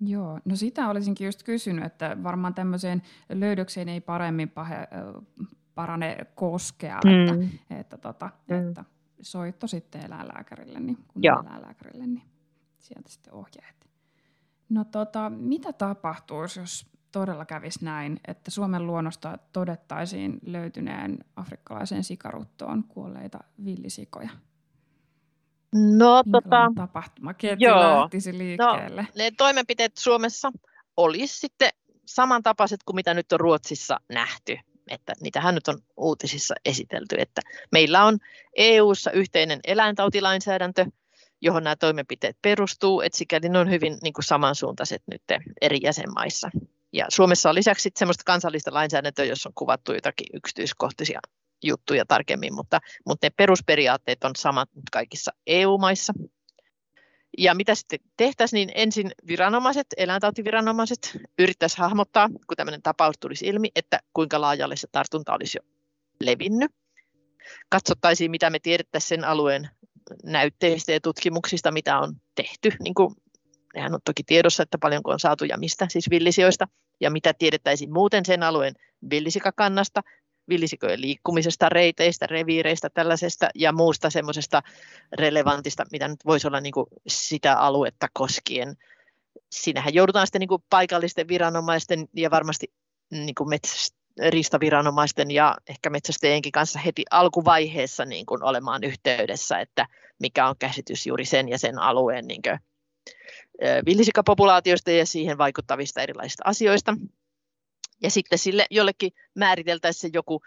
Joo, 0.00 0.40
no 0.44 0.56
sitä 0.56 0.88
olisinkin 0.88 1.24
just 1.24 1.42
kysynyt, 1.42 1.84
että 1.84 2.16
varmaan 2.22 2.54
tämmöiseen 2.54 3.02
löydökseen 3.28 3.88
ei 3.88 4.00
paremmin 4.00 4.48
pahe, 4.48 4.88
parane 5.74 6.16
koskea, 6.34 7.00
mm. 7.04 7.42
että, 7.42 7.56
että, 7.70 7.98
tota, 7.98 8.30
mm. 8.50 8.68
että 8.68 8.84
soitto 9.20 9.66
sitten 9.66 10.04
eläinlääkärille, 10.04 10.80
niin 10.80 10.96
kun 11.08 11.22
eläinlääkärille, 11.24 12.06
niin 12.06 12.22
sieltä 12.78 13.10
sitten 13.10 13.32
ohjeet. 13.32 13.90
No 14.68 14.84
tota, 14.84 15.30
mitä 15.30 15.72
tapahtuisi, 15.72 16.60
jos 16.60 16.86
todella 17.12 17.44
kävisi 17.44 17.84
näin, 17.84 18.20
että 18.28 18.50
Suomen 18.50 18.86
luonnosta 18.86 19.38
todettaisiin 19.52 20.38
löytyneen 20.46 21.18
afrikkalaiseen 21.36 22.04
sikaruttoon 22.04 22.84
kuolleita 22.84 23.38
villisikoja? 23.64 24.30
No, 25.74 26.22
tota, 26.32 26.72
tapahtumaketju 26.74 27.68
joo, 27.68 28.00
lähtisi 28.00 28.32
no, 28.32 28.38
liikkeelle? 28.38 29.02
No, 29.02 29.08
ne 29.16 29.30
toimenpiteet 29.36 29.96
Suomessa 29.96 30.52
olisi 30.96 31.38
sitten 31.38 31.70
samantapaiset 32.06 32.80
kuin 32.84 32.96
mitä 32.96 33.14
nyt 33.14 33.32
on 33.32 33.40
Ruotsissa 33.40 34.00
nähty. 34.08 34.58
Että 34.90 35.12
niitähän 35.20 35.54
nyt 35.54 35.68
on 35.68 35.78
uutisissa 35.96 36.54
esitelty, 36.64 37.16
että 37.18 37.40
meillä 37.72 38.04
on 38.04 38.18
EU-ssa 38.56 39.10
yhteinen 39.10 39.60
eläintautilainsäädäntö, 39.64 40.86
johon 41.40 41.64
nämä 41.64 41.76
toimenpiteet 41.76 42.36
perustuu, 42.42 43.00
että 43.00 43.18
sikäli 43.18 43.48
ne 43.48 43.58
on 43.58 43.70
hyvin 43.70 43.98
niin 44.02 44.12
kuin 44.12 44.24
samansuuntaiset 44.24 45.02
nyt 45.06 45.22
eri 45.60 45.78
jäsenmaissa. 45.82 46.50
Ja 46.92 47.06
Suomessa 47.08 47.48
on 47.48 47.54
lisäksi 47.54 47.90
semmoista 47.96 48.24
kansallista 48.26 48.74
lainsäädäntöä, 48.74 49.24
jossa 49.24 49.48
on 49.48 49.54
kuvattu 49.54 49.92
jotakin 49.92 50.26
yksityiskohtaisia 50.34 51.20
juttuja 51.66 52.04
tarkemmin, 52.06 52.54
mutta, 52.54 52.80
mutta 53.06 53.26
ne 53.26 53.30
perusperiaatteet 53.36 54.24
on 54.24 54.30
samat 54.36 54.68
kaikissa 54.92 55.30
EU-maissa. 55.46 56.12
Ja 57.38 57.54
mitä 57.54 57.74
sitten 57.74 57.98
tehtäisiin, 58.16 58.56
niin 58.56 58.72
ensin 58.74 59.10
viranomaiset, 59.26 59.86
eläintautiviranomaiset 59.96 61.18
yrittäisi 61.38 61.78
hahmottaa, 61.78 62.28
kun 62.28 62.56
tämmöinen 62.56 62.82
tapaus 62.82 63.14
tulisi 63.20 63.46
ilmi, 63.46 63.70
että 63.76 64.00
kuinka 64.12 64.40
laajalle 64.40 64.76
se 64.76 64.88
tartunta 64.92 65.34
olisi 65.34 65.58
jo 65.58 65.62
levinnyt. 66.20 66.70
Katsottaisiin, 67.68 68.30
mitä 68.30 68.50
me 68.50 68.58
tiedettäisiin 68.58 69.08
sen 69.08 69.24
alueen 69.24 69.70
näytteistä 70.24 70.92
ja 70.92 71.00
tutkimuksista, 71.00 71.72
mitä 71.72 71.98
on 71.98 72.14
tehty. 72.34 72.70
Niin 72.80 72.94
kuin, 72.94 73.14
nehän 73.74 73.94
on 73.94 74.00
toki 74.04 74.22
tiedossa, 74.22 74.62
että 74.62 74.78
paljonko 74.78 75.10
on 75.10 75.20
saatu 75.20 75.44
ja 75.44 75.58
mistä, 75.58 75.86
siis 75.90 76.10
villisioista, 76.10 76.68
ja 77.00 77.10
mitä 77.10 77.34
tiedettäisiin 77.34 77.92
muuten 77.92 78.24
sen 78.26 78.42
alueen 78.42 78.74
villisikakannasta, 79.10 80.02
villisikojen 80.48 81.00
liikkumisesta, 81.00 81.68
reiteistä, 81.68 82.26
reviireistä, 82.26 82.90
tällaisesta 82.90 83.48
ja 83.54 83.72
muusta 83.72 84.10
semmoisesta 84.10 84.62
relevantista, 85.12 85.84
mitä 85.92 86.08
nyt 86.08 86.24
voisi 86.26 86.46
olla 86.46 86.60
niin 86.60 86.72
kuin 86.72 86.86
sitä 87.06 87.58
aluetta 87.58 88.08
koskien. 88.12 88.76
Siinähän 89.50 89.94
joudutaan 89.94 90.26
sitten 90.26 90.40
niin 90.40 90.48
kuin 90.48 90.64
paikallisten 90.70 91.28
viranomaisten 91.28 92.08
ja 92.16 92.30
varmasti 92.30 92.72
niin 93.10 93.34
kuin 93.34 93.58
riistaviranomaisten 94.28 95.30
ja 95.30 95.56
ehkä 95.68 95.90
metsästäjienkin 95.90 96.52
kanssa 96.52 96.78
heti 96.78 97.04
alkuvaiheessa 97.10 98.04
niin 98.04 98.26
kuin 98.26 98.42
olemaan 98.42 98.84
yhteydessä, 98.84 99.58
että 99.58 99.86
mikä 100.18 100.48
on 100.48 100.54
käsitys 100.58 101.06
juuri 101.06 101.24
sen 101.24 101.48
ja 101.48 101.58
sen 101.58 101.78
alueen 101.78 102.26
niin 102.26 102.42
kuin, 102.42 102.58
villisikapopulaatioista 103.86 104.90
ja 104.90 105.06
siihen 105.06 105.38
vaikuttavista 105.38 106.02
erilaisista 106.02 106.42
asioista 106.46 106.96
ja 108.02 108.10
sitten 108.10 108.38
sille 108.38 108.66
jollekin 108.70 109.12
määriteltäisiin 109.34 110.12
joku 110.12 110.42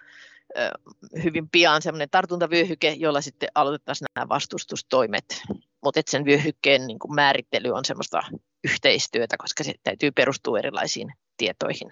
hyvin 1.24 1.50
pian 1.50 1.82
semmoinen 1.82 2.10
tartuntavyöhyke, 2.10 2.92
jolla 2.92 3.22
sitten 3.22 3.50
aloitettaisiin 3.56 4.08
nämä 4.16 4.30
vastustustoimet. 4.30 5.42
Mutta 5.84 6.02
sen 6.08 6.26
vyöhykkeen 6.26 6.88
niin 6.88 6.98
määrittely 7.10 7.72
on 7.72 7.86
semmoista 7.86 8.22
yhteistyötä, 8.64 9.36
koska 9.38 9.64
se 9.64 9.74
täytyy 9.84 10.12
perustua 10.12 10.60
erilaisiin 10.60 11.14
tietoihin. 11.38 11.92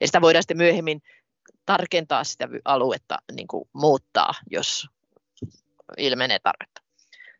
Ja 0.00 0.06
sitä 0.06 0.20
voidaan 0.20 0.42
sitten 0.42 0.56
myöhemmin 0.56 1.02
tarkentaa 1.66 2.24
sitä 2.24 2.48
aluetta, 2.64 3.18
niin 3.32 3.48
kuin 3.48 3.68
muuttaa, 3.72 4.32
jos 4.50 4.86
ilmenee 5.98 6.38
tarvetta. 6.38 6.82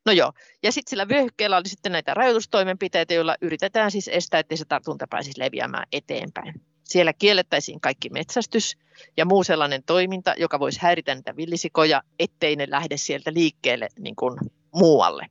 No 0.07 0.12
joo, 0.12 0.33
ja 0.62 0.72
sitten 0.72 0.90
sillä 0.90 1.09
vyöhykkeellä 1.09 1.57
oli 1.57 1.68
sitten 1.68 1.92
näitä 1.92 2.14
rajoitustoimenpiteitä, 2.14 3.14
joilla 3.14 3.37
yritetään 3.40 3.90
siis 3.90 4.09
estää, 4.12 4.40
että 4.40 4.57
se 4.57 4.64
tartunta 4.64 5.07
pääsisi 5.11 5.40
leviämään 5.40 5.87
eteenpäin. 5.92 6.55
Siellä 6.87 7.12
kiellettäisiin 7.12 7.81
kaikki 7.81 8.09
metsästys 8.11 8.77
ja 9.16 9.25
muu 9.25 9.44
sellainen 9.44 9.83
toiminta, 9.87 10.35
joka 10.38 10.61
voisi 10.61 10.81
häiritä 10.83 11.14
niitä 11.14 11.37
villisikoja, 11.37 12.03
ettei 12.18 12.57
ne 12.57 12.66
lähde 12.70 12.96
sieltä 12.96 13.33
liikkeelle 13.35 13.88
niin 13.99 14.16
kuin 14.16 14.38
muualle. 14.75 15.27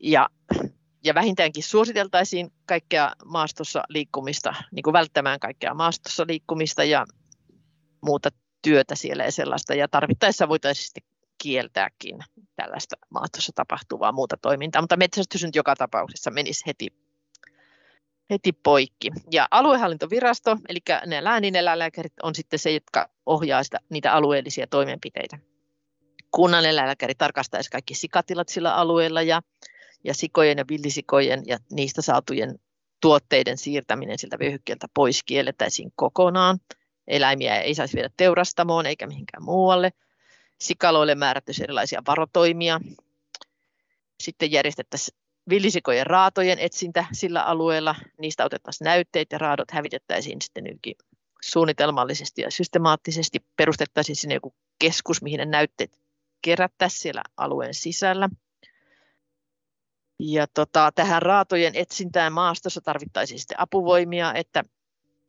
Ja, 0.00 0.28
ja 1.04 1.14
vähintäänkin 1.14 1.62
suositeltaisiin 1.62 2.52
kaikkea 2.66 3.12
maastossa 3.24 3.82
liikkumista, 3.88 4.54
niin 4.72 4.82
kuin 4.82 4.92
välttämään 4.92 5.40
kaikkea 5.40 5.74
maastossa 5.74 6.24
liikkumista 6.28 6.84
ja 6.84 7.06
muuta 8.04 8.28
työtä 8.62 8.94
siellä 8.94 9.24
ja 9.24 9.32
sellaista. 9.32 9.74
Ja 9.74 9.88
tarvittaessa 9.88 10.48
voitaisiin 10.48 10.84
sitten 10.84 11.02
kieltääkin 11.42 12.18
tällaista 12.56 12.96
maastossa 13.10 13.52
tapahtuvaa 13.54 14.12
muuta 14.12 14.36
toimintaa, 14.42 14.82
mutta 14.82 14.96
metsästys 14.96 15.44
nyt 15.44 15.56
joka 15.56 15.76
tapauksessa 15.76 16.30
menisi 16.30 16.66
heti 16.66 17.05
heti 18.30 18.52
poikki. 18.52 19.10
Ja 19.32 19.48
aluehallintovirasto, 19.50 20.56
eli 20.68 20.78
ne 21.06 21.24
läänineläinlääkärit, 21.24 22.12
on 22.22 22.34
sitten 22.34 22.58
se, 22.58 22.70
jotka 22.70 23.08
ohjaa 23.26 23.62
sitä, 23.62 23.78
niitä 23.88 24.12
alueellisia 24.12 24.66
toimenpiteitä. 24.66 25.38
Kunnan 26.30 26.66
eläinlääkäri 26.66 27.14
tarkastaisi 27.14 27.70
kaikki 27.70 27.94
sikatilat 27.94 28.48
sillä 28.48 28.74
alueella 28.74 29.22
ja, 29.22 29.42
ja 30.04 30.14
sikojen 30.14 30.58
ja 30.58 30.64
villisikojen 30.70 31.42
ja 31.46 31.58
niistä 31.72 32.02
saatujen 32.02 32.58
tuotteiden 33.00 33.58
siirtäminen 33.58 34.18
siltä 34.18 34.38
vyöhykkeeltä 34.38 34.86
pois 34.94 35.22
kiellettäisiin 35.22 35.92
kokonaan. 35.96 36.58
Eläimiä 37.08 37.60
ei 37.60 37.74
saisi 37.74 37.96
viedä 37.96 38.10
teurastamoon 38.16 38.86
eikä 38.86 39.06
mihinkään 39.06 39.44
muualle. 39.44 39.90
Sikaloille 40.60 41.14
määrättäisiin 41.14 41.64
erilaisia 41.64 42.02
varotoimia. 42.06 42.80
Sitten 44.22 44.52
järjestettäisiin 44.52 45.18
villisikojen 45.48 46.06
raatojen 46.06 46.58
etsintä 46.58 47.04
sillä 47.12 47.42
alueella. 47.42 47.94
Niistä 48.18 48.44
otettaisiin 48.44 48.86
näytteet 48.86 49.32
ja 49.32 49.38
raadot 49.38 49.70
hävitettäisiin 49.70 50.42
sitten 50.42 50.64
suunnitelmallisesti 51.42 52.42
ja 52.42 52.50
systemaattisesti. 52.50 53.38
Perustettaisiin 53.56 54.16
sinne 54.16 54.34
joku 54.34 54.54
keskus, 54.78 55.22
mihin 55.22 55.38
ne 55.38 55.44
näytteet 55.44 56.00
kerättäisiin 56.42 57.00
siellä 57.00 57.22
alueen 57.36 57.74
sisällä. 57.74 58.28
Ja 60.18 60.46
tota, 60.54 60.92
tähän 60.94 61.22
raatojen 61.22 61.74
etsintään 61.74 62.32
maastossa 62.32 62.80
tarvittaisiin 62.80 63.38
sitten 63.38 63.60
apuvoimia, 63.60 64.34
että, 64.34 64.64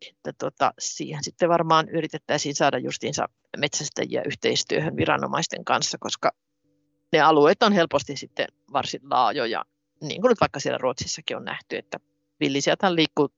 että 0.10 0.34
tota, 0.38 0.74
siihen 0.80 1.24
sitten 1.24 1.50
varmaan 1.50 1.90
yritettäisiin 1.90 2.56
saada 2.56 2.78
justiinsa 2.78 3.30
metsästäjiä 3.58 4.22
yhteistyöhön 4.26 4.98
viranomaisten 4.98 5.66
kanssa, 5.66 5.98
koska 6.00 6.32
ne 7.14 7.22
alueet 7.22 7.64
on 7.64 7.74
helposti 7.74 8.18
sitten 8.18 8.48
varsin 8.74 9.02
laajoja, 9.04 9.66
niin 10.02 10.22
kuin 10.22 10.30
nyt 10.30 10.42
vaikka 10.42 10.60
siellä 10.60 10.78
Ruotsissakin 10.78 11.38
on 11.38 11.46
nähty, 11.46 11.78
että 11.78 12.00
villisieltä 12.40 12.96
liikkuu 12.96 13.30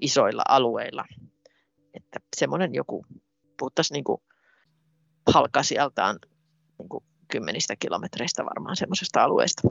isoilla 0.00 0.42
alueilla. 0.48 1.04
Että 1.94 2.20
semmoinen 2.36 2.74
joku, 2.74 3.06
puhuttaisiin 3.58 3.94
niin 3.94 4.04
kuin 4.04 4.22
halkasijaltaan 5.32 6.18
niin 6.78 6.88
kuin 6.88 7.04
kymmenistä 7.28 7.76
kilometreistä 7.76 8.44
varmaan 8.44 8.76
semmoisesta 8.76 9.22
alueesta. 9.22 9.62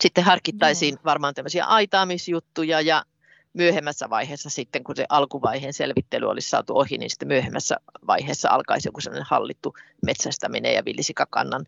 Sitten 0.00 0.24
harkittaisiin 0.24 0.98
varmaan 1.04 1.34
tämmöisiä 1.34 1.64
aitaamisjuttuja 1.64 2.80
ja 2.80 3.04
myöhemmässä 3.52 4.10
vaiheessa 4.10 4.50
sitten, 4.50 4.84
kun 4.84 4.96
se 4.96 5.06
alkuvaiheen 5.08 5.72
selvittely 5.72 6.26
olisi 6.26 6.48
saatu 6.48 6.78
ohi, 6.78 6.98
niin 6.98 7.10
sitten 7.10 7.28
myöhemmässä 7.28 7.76
vaiheessa 8.06 8.50
alkaisi 8.50 8.88
joku 8.88 9.00
sellainen 9.00 9.26
hallittu 9.30 9.74
metsästäminen 10.06 10.74
ja 10.74 10.84
villisikakannan 10.84 11.66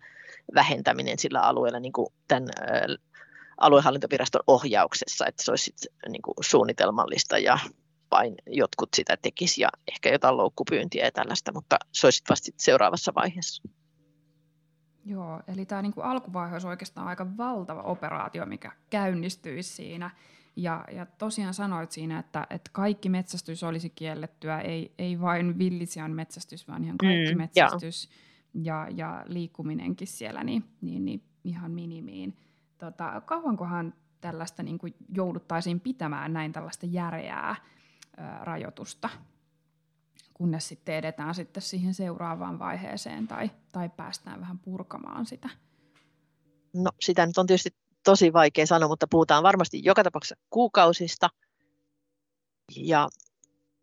vähentäminen 0.54 1.18
sillä 1.18 1.40
alueella 1.40 1.80
niin 1.80 1.92
kuin 1.92 2.06
tämän 2.28 2.48
aluehallintoviraston 3.60 4.42
ohjauksessa, 4.46 5.26
että 5.26 5.44
se 5.44 5.52
olisi 5.52 5.74
niin 6.08 6.22
kuin 6.22 6.34
suunnitelmallista 6.40 7.38
ja 7.38 7.58
vain 8.10 8.34
jotkut 8.46 8.88
sitä 8.96 9.16
tekisi 9.22 9.62
ja 9.62 9.68
ehkä 9.88 10.12
jotain 10.12 10.36
loukkupyyntiä 10.36 11.04
ja 11.04 11.12
tällaista, 11.12 11.52
mutta 11.52 11.76
se 11.92 12.06
olisi 12.06 12.22
vasta 12.30 12.50
seuraavassa 12.56 13.12
vaiheessa. 13.14 13.62
Joo, 15.06 15.42
eli 15.48 15.66
tämä 15.66 15.82
niinku 15.82 16.00
alkuvaihe 16.00 16.54
olisi 16.54 16.66
oikeastaan 16.66 17.08
aika 17.08 17.26
valtava 17.36 17.82
operaatio, 17.82 18.46
mikä 18.46 18.72
käynnistyisi 18.90 19.74
siinä. 19.74 20.10
Ja, 20.56 20.84
ja 20.92 21.06
tosiaan 21.06 21.54
sanoit 21.54 21.92
siinä, 21.92 22.18
että, 22.18 22.46
että 22.50 22.70
kaikki 22.72 23.08
metsästys 23.08 23.62
olisi 23.62 23.90
kiellettyä, 23.90 24.60
ei, 24.60 24.94
ei 24.98 25.20
vain 25.20 25.58
villisian 25.58 26.10
metsästys, 26.10 26.68
vaan 26.68 26.84
ihan 26.84 26.98
kaikki 26.98 27.34
mm, 27.34 27.38
metsästys 27.38 28.08
ja, 28.54 28.88
ja 28.96 29.24
liikkuminenkin 29.26 30.08
siellä 30.08 30.44
niin, 30.44 30.64
niin, 30.80 31.04
niin 31.04 31.22
ihan 31.44 31.70
minimiin. 31.70 32.36
Tota, 32.78 33.20
kauankohan 33.20 33.94
tällaista 34.20 34.62
niin 34.62 34.78
kuin 34.78 34.94
jouduttaisiin 35.08 35.80
pitämään 35.80 36.32
näin 36.32 36.52
tällaista 36.52 36.86
järeää 36.86 37.56
ää, 38.16 38.44
rajoitusta? 38.44 39.10
kunnes 40.34 40.68
sitten 40.68 40.94
edetään 40.94 41.34
sitten 41.34 41.62
siihen 41.62 41.94
seuraavaan 41.94 42.58
vaiheeseen 42.58 43.28
tai, 43.28 43.50
tai 43.72 43.88
päästään 43.88 44.40
vähän 44.40 44.58
purkamaan 44.58 45.26
sitä? 45.26 45.48
No 46.74 46.90
sitä 47.00 47.26
nyt 47.26 47.38
on 47.38 47.46
tietysti 47.46 47.70
tosi 48.04 48.32
vaikea 48.32 48.66
sanoa, 48.66 48.88
mutta 48.88 49.06
puhutaan 49.10 49.42
varmasti 49.42 49.80
joka 49.84 50.04
tapauksessa 50.04 50.36
kuukausista. 50.50 51.30
Ja 52.76 53.08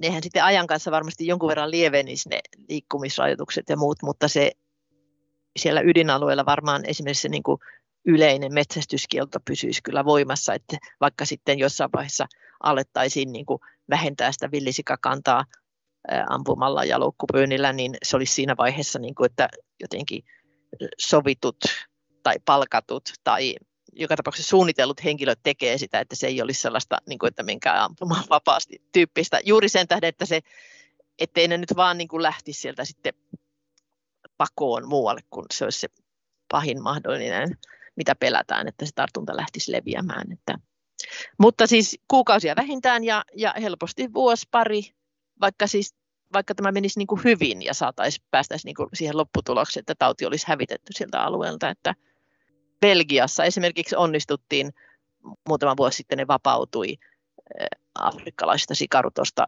nehän 0.02 0.24
sitten 0.24 0.44
ajan 0.44 0.68
kanssa 0.68 0.92
varmasti 0.92 1.28
jonkun 1.28 1.50
verran 1.50 1.72
lievenisi 1.72 2.30
ne 2.30 2.40
liikkumisrajoitukset 2.70 3.70
ja 3.70 3.78
muut, 3.78 3.98
mutta 4.04 4.28
se 4.28 4.52
siellä 5.60 5.82
ydinalueella 5.82 6.46
varmaan 6.46 6.86
esimerkiksi 6.86 7.22
se 7.22 7.30
niin 7.30 7.44
kuin 7.44 7.58
yleinen 8.06 8.54
metsästyskielto 8.54 9.40
pysyisi 9.46 9.84
kyllä 9.84 10.06
voimassa, 10.06 10.54
että 10.54 10.78
vaikka 11.02 11.26
sitten 11.26 11.60
jossain 11.60 11.90
vaiheessa 11.94 12.28
alettaisiin 12.64 13.32
niin 13.32 13.46
kuin 13.46 13.60
vähentää 13.90 14.32
sitä 14.32 14.52
villisikakantaa 14.52 15.46
ampumalla 16.30 16.84
ja 16.84 17.00
loukkupyynnillä, 17.00 17.74
niin 17.74 17.98
se 18.04 18.16
olisi 18.16 18.34
siinä 18.34 18.58
vaiheessa, 18.58 19.00
niin 19.00 19.16
kuin, 19.16 19.26
että 19.26 19.50
jotenkin 19.80 20.24
sovitut 21.00 21.58
tai 22.24 22.36
palkatut 22.46 23.04
tai 23.24 23.56
joka 23.94 24.16
tapauksessa 24.16 24.50
suunnitellut 24.50 25.04
henkilöt 25.04 25.40
tekee 25.44 25.78
sitä, 25.78 26.00
että 26.00 26.16
se 26.16 26.28
ei 26.28 26.42
olisi 26.42 26.62
sellaista, 26.62 26.98
niin 27.08 27.20
kuin, 27.20 27.28
että 27.28 27.44
minkään 27.44 27.82
ampumaan 27.82 28.24
vapaasti 28.30 28.82
tyyppistä. 28.92 29.40
Juuri 29.46 29.70
sen 29.70 29.88
tähden, 29.88 30.08
että 30.08 30.26
se, 30.26 30.40
ettei 31.20 31.48
ne 31.48 31.58
nyt 31.58 31.76
vaan 31.76 31.98
niin 31.98 32.08
kuin 32.08 32.24
lähtisi 32.24 32.62
sieltä 32.62 32.86
sitten 32.86 33.14
pakoon 34.38 34.88
muualle, 34.88 35.22
kun 35.30 35.46
se 35.54 35.64
olisi 35.64 35.80
se 35.80 35.88
pahin 36.52 36.84
mahdollinen, 36.84 37.58
mitä 37.96 38.16
pelätään, 38.16 38.68
että 38.68 38.86
se 38.86 38.92
tartunta 38.96 39.38
lähtisi 39.38 39.72
leviämään. 39.72 40.32
Että, 40.32 40.56
mutta 41.38 41.68
siis 41.68 42.00
kuukausia 42.08 42.56
vähintään 42.56 43.04
ja, 43.04 43.26
ja 43.36 43.54
helposti 43.62 44.14
vuosi 44.14 44.48
pari 44.52 44.82
vaikka, 45.42 45.68
siis, 45.68 45.96
vaikka 46.34 46.56
tämä 46.56 46.72
menisi 46.72 47.00
niin 47.00 47.08
kuin 47.08 47.24
hyvin 47.24 47.62
ja 47.62 47.74
saataisiin 47.74 48.26
päästäisiin 48.32 48.74
niin 48.78 48.90
siihen 48.94 49.18
lopputulokseen, 49.18 49.82
että 49.82 49.96
tauti 49.96 50.26
olisi 50.26 50.48
hävitetty 50.48 50.94
siltä 50.94 51.22
alueelta, 51.22 51.70
että 51.70 51.96
Belgiassa 52.82 53.44
esimerkiksi 53.44 53.96
onnistuttiin 53.96 54.72
muutama 55.48 55.78
vuosi 55.78 55.98
sitten 55.98 56.18
ne 56.18 56.28
vapautui 56.28 56.98
eh, 57.60 57.68
afrikkalaisesta 57.96 58.76
sikarutosta, 58.76 59.48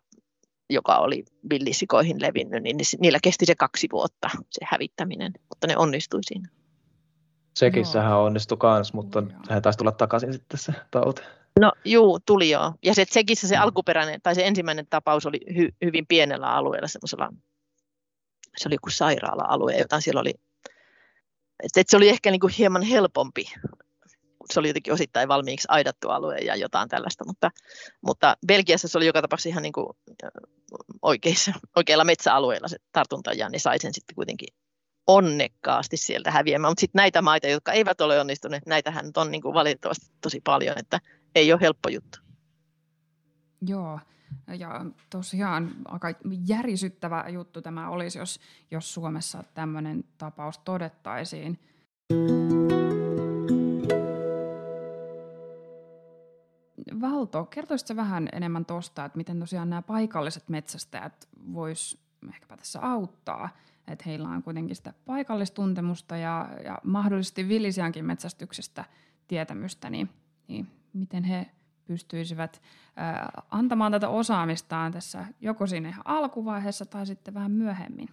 joka 0.70 0.98
oli 0.98 1.24
villisikoihin 1.50 2.22
levinnyt, 2.22 2.64
niin 2.64 2.78
niillä 3.00 3.20
kesti 3.24 3.46
se 3.46 3.56
kaksi 3.56 3.88
vuotta 3.92 4.30
se 4.52 4.66
hävittäminen, 4.72 5.32
mutta 5.50 5.68
ne 5.68 5.78
onnistui 5.78 6.24
siinä. 6.24 6.50
Tsekissähän 7.54 8.18
onnistui 8.18 8.58
kans, 8.58 8.94
mutta 8.94 9.24
sehän 9.48 9.62
taisi 9.62 9.78
tulla 9.78 9.92
takaisin 9.92 10.34
sitten 10.34 10.60
se 10.60 10.74
tauti. 10.92 11.22
No 11.60 11.72
juu, 11.86 12.20
tuli 12.26 12.50
joo. 12.50 12.74
Ja 12.84 12.94
se 12.94 13.06
Tsekissä 13.06 13.48
se 13.48 13.56
mm. 13.56 13.62
alkuperäinen, 13.62 14.22
tai 14.22 14.36
se 14.36 14.48
ensimmäinen 14.48 14.88
tapaus 14.90 15.26
oli 15.26 15.40
hy, 15.56 15.70
hyvin 15.86 16.08
pienellä 16.08 16.48
alueella, 16.48 16.88
semmoisella, 16.88 17.30
se 18.58 18.70
oli 18.70 18.76
joku 18.76 18.90
sairaala-alue, 18.90 19.78
jotain 19.78 20.02
siellä 20.02 20.22
oli, 20.22 20.34
että 21.64 21.82
et 21.82 21.90
se 21.90 21.98
oli 21.98 22.10
ehkä 22.10 22.32
niinku 22.32 22.50
hieman 22.58 22.82
helpompi. 22.82 23.46
Se 24.54 24.60
oli 24.60 24.68
jotenkin 24.68 24.94
osittain 24.94 25.28
valmiiksi 25.28 25.68
aidattu 25.70 26.10
alue 26.10 26.38
ja 26.38 26.56
jotain 26.56 26.90
tällaista, 26.90 27.26
mutta, 27.26 27.52
mutta 28.02 28.38
Belgiassa 28.48 28.88
se 28.88 28.98
oli 28.98 29.06
joka 29.06 29.22
tapauksessa 29.22 29.50
ihan 29.50 29.64
niinku 29.64 29.98
oikeissa, 31.02 31.54
oikeilla 31.76 32.04
metsäalueilla 32.04 32.68
se 32.68 32.78
tartunta, 32.92 33.34
ja 33.34 33.50
ne 33.50 33.60
sai 33.60 33.80
sen 33.80 33.94
sitten 33.94 34.16
kuitenkin 34.16 34.48
onnekkaasti 35.08 35.98
sieltä 35.98 36.32
häviämään. 36.32 36.72
Mutta 36.72 36.82
sitten 36.82 37.00
näitä 37.00 37.22
maita, 37.22 37.48
jotka 37.48 37.72
eivät 37.72 38.02
ole 38.02 38.20
onnistuneet, 38.20 38.66
näitähän 38.66 39.12
on 39.16 39.32
niin 39.32 39.42
kuin 39.42 39.54
valitettavasti 39.54 40.06
tosi 40.22 40.42
paljon, 40.44 40.78
että 40.78 41.00
ei 41.36 41.54
ole 41.54 41.62
helppo 41.62 41.90
juttu. 41.90 42.20
Joo, 43.68 44.00
ja 44.48 44.86
tosiaan 45.10 45.72
aika 45.86 46.08
järisyttävä 46.46 47.26
juttu 47.30 47.62
tämä 47.62 47.90
olisi, 47.90 48.20
jos, 48.20 48.40
jos 48.72 48.94
Suomessa 48.94 49.44
tämmöinen 49.54 50.04
tapaus 50.18 50.58
todettaisiin. 50.58 51.60
Valto, 57.02 57.46
kertoisitko 57.46 57.96
vähän 57.96 58.30
enemmän 58.32 58.66
tuosta, 58.66 59.06
että 59.06 59.18
miten 59.18 59.40
tosiaan 59.40 59.70
nämä 59.70 59.82
paikalliset 59.82 60.50
metsästäjät 60.50 61.30
vois 61.54 62.04
ehkäpä 62.30 62.58
tässä 62.58 62.80
auttaa, 62.82 63.50
että 63.88 64.04
heillä 64.06 64.30
on 64.30 64.44
kuitenkin 64.44 64.76
sitä 64.76 64.94
paikallistuntemusta 65.06 66.18
ja, 66.18 66.50
ja 66.64 66.78
mahdollisesti 66.84 67.48
villisiankin 67.48 68.06
metsästyksestä 68.06 68.86
tietämystä, 69.28 69.90
niin, 69.90 70.10
niin 70.48 70.68
miten 70.94 71.24
he 71.24 71.50
pystyisivät 71.94 72.62
antamaan 73.52 73.92
tätä 73.92 74.10
osaamistaan 74.10 74.92
tässä 74.92 75.26
joko 75.42 75.68
siinä 75.68 75.94
alkuvaiheessa 76.06 76.86
tai 76.86 77.06
sitten 77.06 77.34
vähän 77.34 77.52
myöhemmin? 77.52 78.10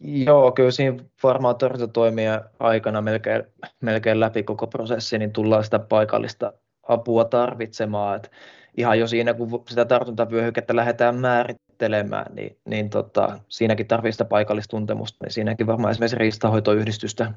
Joo, 0.00 0.52
kyllä 0.52 0.70
siinä 0.70 1.04
varmaan 1.22 1.56
torjuntatoimien 1.56 2.40
aikana 2.58 3.00
melkein, 3.00 3.42
melkein 3.80 4.20
läpi 4.20 4.42
koko 4.42 4.66
prosessi, 4.66 5.18
niin 5.18 5.32
tullaan 5.32 5.64
sitä 5.64 5.78
paikallista 5.78 6.52
apua 6.88 7.24
tarvitsemaan. 7.24 8.16
Et 8.16 8.30
ihan 8.76 8.98
jo 8.98 9.06
siinä, 9.06 9.34
kun 9.34 9.64
sitä 9.68 9.84
tartuntavyöhykettä 9.84 10.76
lähdetään 10.76 11.16
määrittelemään, 11.16 12.34
niin, 12.34 12.58
niin 12.64 12.90
tota, 12.90 13.38
siinäkin 13.48 13.86
tarvitsee 13.86 14.12
sitä 14.12 14.24
paikallistuntemusta. 14.24 15.24
Niin 15.24 15.32
siinäkin 15.32 15.66
varmaan 15.66 15.90
esimerkiksi 15.90 16.18
riistahoitoyhdistystä 16.18 17.32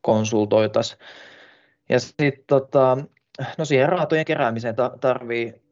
konsultoitaisiin 0.00 1.00
ja 1.88 2.00
sitten 2.00 2.32
tota, 2.46 2.98
no 3.58 3.64
siihen 3.64 3.88
raatojen 3.88 4.24
keräämiseen 4.24 4.74
tarvii 5.00 5.62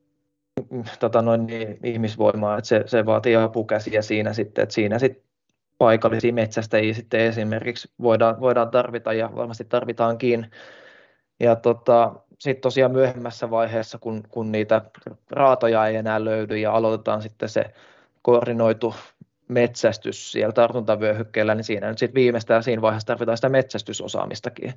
tota 1.01 1.23
noin, 1.23 1.47
niin, 1.47 1.79
ihmisvoimaa, 1.85 2.59
että 2.59 2.69
se, 2.69 2.83
se 2.87 3.07
vaatii 3.07 3.37
apukäsiä 3.37 4.03
siinä 4.03 4.33
sitten, 4.33 4.63
että 4.63 4.75
siinä 4.75 4.99
sitten 4.99 5.27
paikallisia 5.79 6.33
metsästäjiä 6.33 6.95
sitten 6.95 7.21
esimerkiksi 7.21 7.91
voidaan, 8.03 8.41
voidaan 8.41 8.71
tarvita 8.71 9.13
ja 9.13 9.31
varmasti 9.37 9.65
tarvitaankin. 9.65 10.51
Ja 11.41 11.57
tota, 11.57 12.15
sitten 12.39 12.63
tosiaan 12.63 12.93
myöhemmässä 12.93 13.51
vaiheessa, 13.51 13.99
kun, 13.99 14.23
kun 14.29 14.53
niitä 14.53 14.83
raatoja 15.31 15.87
ei 15.87 15.97
enää 15.97 16.25
löydy 16.25 16.59
ja 16.59 16.73
aloitetaan 16.73 17.23
sitten 17.23 17.49
se 17.49 17.65
koordinoitu 18.23 18.95
metsästys 19.49 20.33
siellä 20.33 20.53
tartuntavyöhykkeellä, 20.53 21.55
niin 21.55 21.65
siinä 21.65 21.89
nyt 21.89 21.99
sitten 21.99 22.15
viimeistään 22.15 22.63
siinä 22.63 22.83
vaiheessa 22.83 23.07
tarvitaan 23.07 23.39
sitä 23.39 23.49
metsästysosaamistakin. 23.49 24.75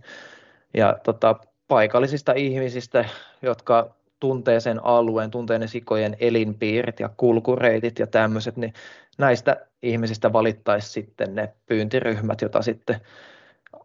Ja 0.74 1.00
tota, 1.04 1.36
paikallisista 1.70 2.34
ihmisistä, 2.34 3.06
jotka 3.42 3.96
tuntee 4.20 4.60
sen 4.60 4.86
alueen, 4.86 5.32
tuntee 5.32 5.60
ne 5.60 5.68
sikojen 5.68 6.18
elinpiirit 6.20 7.00
ja 7.00 7.10
kulkureitit 7.18 8.00
ja 8.00 8.08
tämmöiset, 8.08 8.58
niin 8.58 8.74
näistä 9.18 9.66
ihmisistä 9.82 10.34
valittaisi 10.34 10.90
sitten 10.90 11.36
ne 11.36 11.54
pyyntiryhmät, 11.66 12.42
joita 12.42 12.62
sitten 12.62 13.02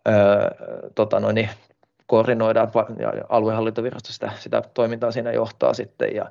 öö, 0.09 0.15
tota 0.95 1.21
noin, 1.21 1.35
niin 1.35 1.49
koordinoidaan 2.07 2.71
ja 2.99 3.13
aluehallintovirasto 3.29 4.13
sitä, 4.13 4.33
sitä 4.39 4.63
toimintaa 4.75 5.11
siinä 5.13 5.33
johtaa 5.33 5.75
sitten 5.75 6.15
ja, 6.15 6.31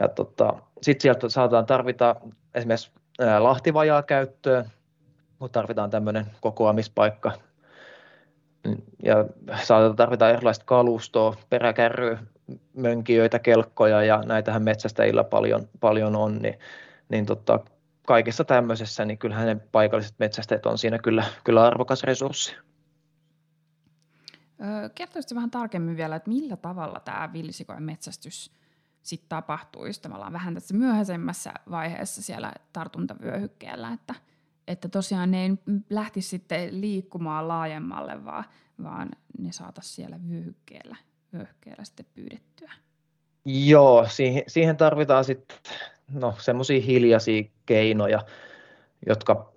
ja 0.00 0.08
tota, 0.08 0.54
sitten 0.82 1.02
sieltä 1.02 1.28
saadaan 1.28 1.66
tarvita 1.66 2.16
esimerkiksi 2.54 2.90
lahtivajaa 3.38 4.02
käyttöön, 4.02 4.64
mutta 5.38 5.60
tarvitaan 5.60 5.90
tämmöinen 5.90 6.26
kokoamispaikka 6.40 7.32
ja 9.02 9.24
saatetaan 9.62 9.96
tarvita 9.96 10.30
erilaista 10.30 10.64
kalustoa, 10.64 11.36
peräkärryä, 11.50 12.18
mönkijöitä, 12.76 13.38
kelkkoja 13.38 14.02
ja 14.02 14.22
näitähän 14.26 14.62
metsästäjillä 14.62 15.24
paljon, 15.24 15.68
paljon 15.80 16.16
on, 16.16 16.38
niin, 16.38 16.58
niin 17.08 17.26
tota, 17.26 17.60
kaikessa 18.06 18.44
tämmöisessä, 18.44 19.04
niin 19.04 19.18
kyllähän 19.18 19.46
ne 19.46 19.56
paikalliset 19.72 20.18
metsästäjät 20.18 20.66
on 20.66 20.78
siinä 20.78 20.98
kyllä, 20.98 21.24
kyllä 21.44 21.66
arvokas 21.66 22.02
resurssi. 22.02 22.56
Kertoisitko 24.94 25.34
vähän 25.34 25.50
tarkemmin 25.50 25.96
vielä, 25.96 26.16
että 26.16 26.30
millä 26.30 26.56
tavalla 26.56 27.00
tämä 27.00 27.30
villisikojen 27.32 27.82
metsästys 27.82 28.50
sitten 29.02 29.28
tapahtuu, 29.28 29.86
just 29.86 30.08
vähän 30.32 30.54
tässä 30.54 30.74
myöhäisemmässä 30.74 31.52
vaiheessa 31.70 32.22
siellä 32.22 32.52
tartuntavyöhykkeellä, 32.72 33.92
että, 33.92 34.14
että 34.68 34.88
tosiaan 34.88 35.30
ne 35.30 35.42
ei 35.42 35.50
lähtisi 35.90 36.28
sitten 36.28 36.80
liikkumaan 36.80 37.48
laajemmalle, 37.48 38.24
vaan, 38.24 38.44
vaan 38.82 39.10
ne 39.38 39.52
saataisiin 39.52 39.94
siellä 39.94 40.18
vyöhykkeellä, 40.28 40.96
vyöhykkeellä 41.32 41.84
sitten 41.84 42.06
pyydettyä. 42.14 42.72
Joo, 43.44 44.06
siihen, 44.08 44.42
siihen 44.46 44.76
tarvitaan 44.76 45.24
sitten 45.24 45.56
no, 46.12 46.34
semmoisia 46.38 46.80
hiljaisia 46.80 47.42
keinoja, 47.66 48.24
jotka, 49.06 49.52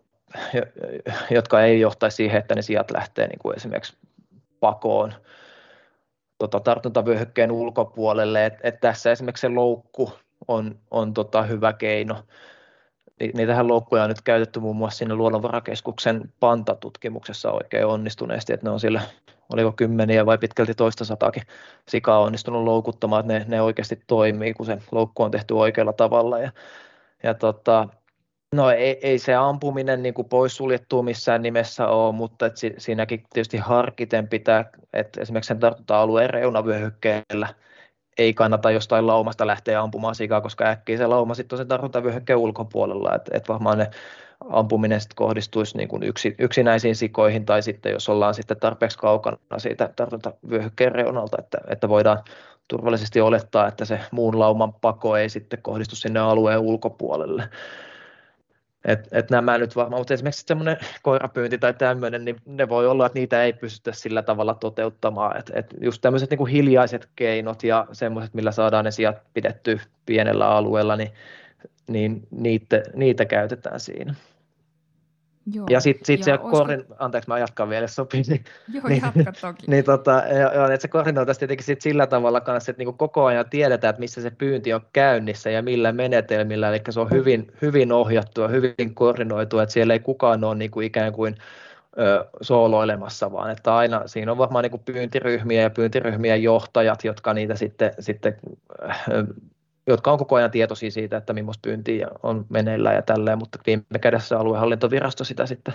jotka 1.38 1.62
ei 1.64 1.80
johtaisi 1.80 2.16
siihen, 2.16 2.38
että 2.38 2.56
ne 2.56 2.62
sijat 2.62 2.92
lähtee 2.92 3.28
niin 3.28 3.40
kuin 3.40 3.56
esimerkiksi 3.56 3.98
pakoon 4.60 5.14
tota, 6.38 6.60
tartuntavyöhykkeen 6.60 7.52
ulkopuolelle. 7.52 8.46
Et, 8.46 8.54
et 8.64 8.80
tässä 8.80 9.12
esimerkiksi 9.12 9.42
se 9.42 9.50
loukku 9.50 10.12
on, 10.48 10.80
on 10.92 11.14
tota, 11.14 11.44
hyvä 11.44 11.74
keino. 11.74 12.24
Niitähän 13.34 13.68
loukkuja 13.68 14.04
on 14.04 14.10
nyt 14.10 14.22
käytetty 14.22 14.60
muun 14.60 14.76
muassa 14.76 14.98
siinä 14.98 15.16
Luonnonvarakeskuksen 15.16 16.34
pantatutkimuksessa 16.40 17.52
oikein 17.52 17.86
onnistuneesti, 17.86 18.54
että 18.54 18.66
ne 18.66 18.70
on 18.70 18.80
sillä, 18.80 19.02
oliko 19.54 19.72
kymmeniä 19.72 20.26
vai 20.26 20.38
pitkälti 20.38 20.74
toista 20.74 21.06
sataakin 21.06 21.44
sikaa 21.88 22.20
onnistunut 22.20 22.64
loukuttamaan, 22.64 23.32
että 23.32 23.34
ne, 23.34 23.46
ne 23.48 23.62
oikeasti 23.62 24.00
toimii, 24.08 24.54
kun 24.54 24.66
se 24.66 24.78
loukku 24.92 25.24
on 25.24 25.32
tehty 25.32 25.54
oikealla 25.54 25.94
tavalla. 25.94 26.40
Ja, 26.40 26.52
ja 27.24 27.34
tota, 27.34 27.88
No 28.56 28.70
ei, 28.70 29.00
ei 29.02 29.20
se 29.20 29.36
ampuminen 29.36 30.04
niin 30.04 30.14
kuin 30.14 30.30
poissuljettua 30.30 31.04
missään 31.04 31.42
nimessä 31.42 31.88
ole, 31.88 32.16
mutta 32.16 32.46
et 32.46 32.58
si, 32.58 32.74
siinäkin 32.78 33.24
tietysti 33.34 33.58
harkiten 33.58 34.28
pitää, 34.28 34.66
että 34.94 35.22
esimerkiksi 35.22 35.48
sen 35.48 35.60
tartunta-alueen 35.60 36.30
reunavyöhykkeellä 36.30 37.48
ei 38.18 38.34
kannata 38.34 38.72
jostain 38.72 39.08
laumasta 39.08 39.48
lähteä 39.48 39.82
ampumaan 39.82 40.16
sikaa, 40.16 40.42
koska 40.42 40.66
äkkiä 40.66 40.98
se 40.98 41.08
lauma 41.08 41.34
sitten 41.34 41.56
on 41.56 41.58
sen 41.58 41.68
tartuntavyöhykkeen 41.68 42.40
ulkopuolella, 42.40 43.16
että 43.16 43.32
et 43.34 43.50
varmaan 43.50 43.78
ne 43.78 43.90
ampuminen 44.50 45.02
sitten 45.02 45.16
kohdistuisi 45.16 45.78
niin 45.78 45.88
kuin 45.88 46.04
yksi, 46.04 46.36
yksinäisiin 46.40 46.96
sikoihin 46.96 47.46
tai 47.46 47.62
sitten 47.62 47.92
jos 47.92 48.10
ollaan 48.10 48.34
sitten 48.34 48.60
tarpeeksi 48.60 48.98
kaukana 48.98 49.38
siitä 49.58 49.90
tartuntavyöhykkeen 49.96 50.92
reunalta, 50.92 51.38
että, 51.40 51.58
että 51.68 51.90
voidaan 51.90 52.20
turvallisesti 52.68 53.22
olettaa, 53.22 53.68
että 53.68 53.86
se 53.86 54.00
muun 54.12 54.40
lauman 54.40 54.74
pako 54.74 55.18
ei 55.18 55.30
sitten 55.30 55.62
kohdistu 55.62 55.96
sinne 55.96 56.20
alueen 56.20 56.60
ulkopuolelle. 56.60 57.50
Et, 58.86 59.08
et 59.12 59.30
nämä 59.30 59.58
nyt 59.58 59.76
varmaan, 59.76 60.00
mutta 60.00 60.14
esimerkiksi 60.14 60.44
semmoinen 60.48 60.78
koirapyynti 61.02 61.58
tai 61.58 61.74
tämmöinen, 61.74 62.26
niin 62.26 62.36
ne 62.46 62.70
voi 62.70 62.88
olla, 62.88 63.06
että 63.06 63.20
niitä 63.20 63.44
ei 63.44 63.54
pystytä 63.54 63.92
sillä 63.92 64.22
tavalla 64.22 64.54
toteuttamaan. 64.54 65.38
Et, 65.38 65.52
et 65.54 65.74
just 65.82 66.02
tämmöiset 66.02 66.30
niin 66.30 66.38
kuin 66.38 66.52
hiljaiset 66.52 67.10
keinot 67.16 67.64
ja 67.64 67.88
semmoiset, 67.92 68.34
millä 68.34 68.52
saadaan 68.52 68.86
ne 68.86 68.92
sijat 68.92 69.18
pidetty 69.34 69.80
pienellä 70.06 70.50
alueella, 70.50 70.96
niin, 70.96 71.12
niin 71.88 72.28
niitä, 72.32 72.84
niitä 72.94 73.26
käytetään 73.26 73.80
siinä. 73.80 74.16
Joo. 75.54 75.66
Ja 75.70 75.80
sitten 75.80 76.06
sit, 76.06 76.18
sit 76.18 76.24
se 76.24 76.32
olisiko... 76.32 76.52
korin, 76.52 76.86
anteeksi 77.00 77.30
mä 77.30 77.40
jatkan 77.40 77.70
vielä, 77.70 77.84
jos 77.84 77.96
sopii. 77.96 78.24
Niin, 78.28 78.44
Joo, 78.74 78.88
niin, 78.88 79.02
jatka 79.16 79.32
toki. 79.42 79.64
niin, 79.68 79.84
tota, 79.84 80.12
ja, 80.12 80.66
että 80.66 80.82
se 80.82 80.88
koordinoitaisiin 80.88 81.40
tietenkin 81.40 81.66
sit 81.66 81.82
sillä 81.82 82.08
tavalla 82.08 82.42
kanssa, 82.42 82.72
että 82.72 82.80
niinku 82.80 82.94
koko 82.94 83.26
ajan 83.26 83.50
tiedetään, 83.50 83.90
että 83.90 84.00
missä 84.00 84.22
se 84.22 84.32
pyynti 84.32 84.74
on 84.74 84.82
käynnissä 84.94 85.50
ja 85.50 85.62
millä 85.62 85.92
menetelmillä, 85.92 86.70
eli 86.70 86.82
se 86.90 87.00
on 87.00 87.12
hyvin, 87.12 87.52
hyvin 87.62 87.92
ohjattua, 87.92 88.48
hyvin 88.48 88.96
koordinoitua, 88.96 89.64
että 89.64 89.74
siellä 89.74 89.94
ei 89.94 90.00
kukaan 90.00 90.44
ole 90.44 90.56
niinku 90.56 90.82
ikään 90.82 91.14
kuin 91.14 91.36
ö, 92.00 92.26
sooloilemassa, 92.42 93.32
vaan 93.32 93.52
että 93.52 93.76
aina 93.76 94.08
siinä 94.08 94.32
on 94.32 94.38
varmaan 94.38 94.64
niinku 94.64 94.82
pyyntiryhmiä 94.86 95.62
ja 95.62 95.70
pyyntiryhmien 95.70 96.44
johtajat, 96.44 97.04
jotka 97.04 97.34
niitä 97.34 97.56
sitten, 97.56 97.92
sitten 98.00 98.36
jotka 99.88 100.12
on 100.12 100.18
koko 100.18 100.36
ajan 100.36 100.52
tietoisia 100.52 100.92
siitä, 100.92 101.18
että 101.18 101.34
millaista 101.34 101.62
pyyntiä 101.62 102.08
on 102.24 102.46
meneillä 102.50 102.94
ja 102.94 103.02
tälleen, 103.02 103.38
mutta 103.38 103.60
viime 103.66 104.00
kädessä 104.02 104.40
aluehallintovirasto 104.40 105.24
sitä 105.24 105.46
sitten 105.46 105.74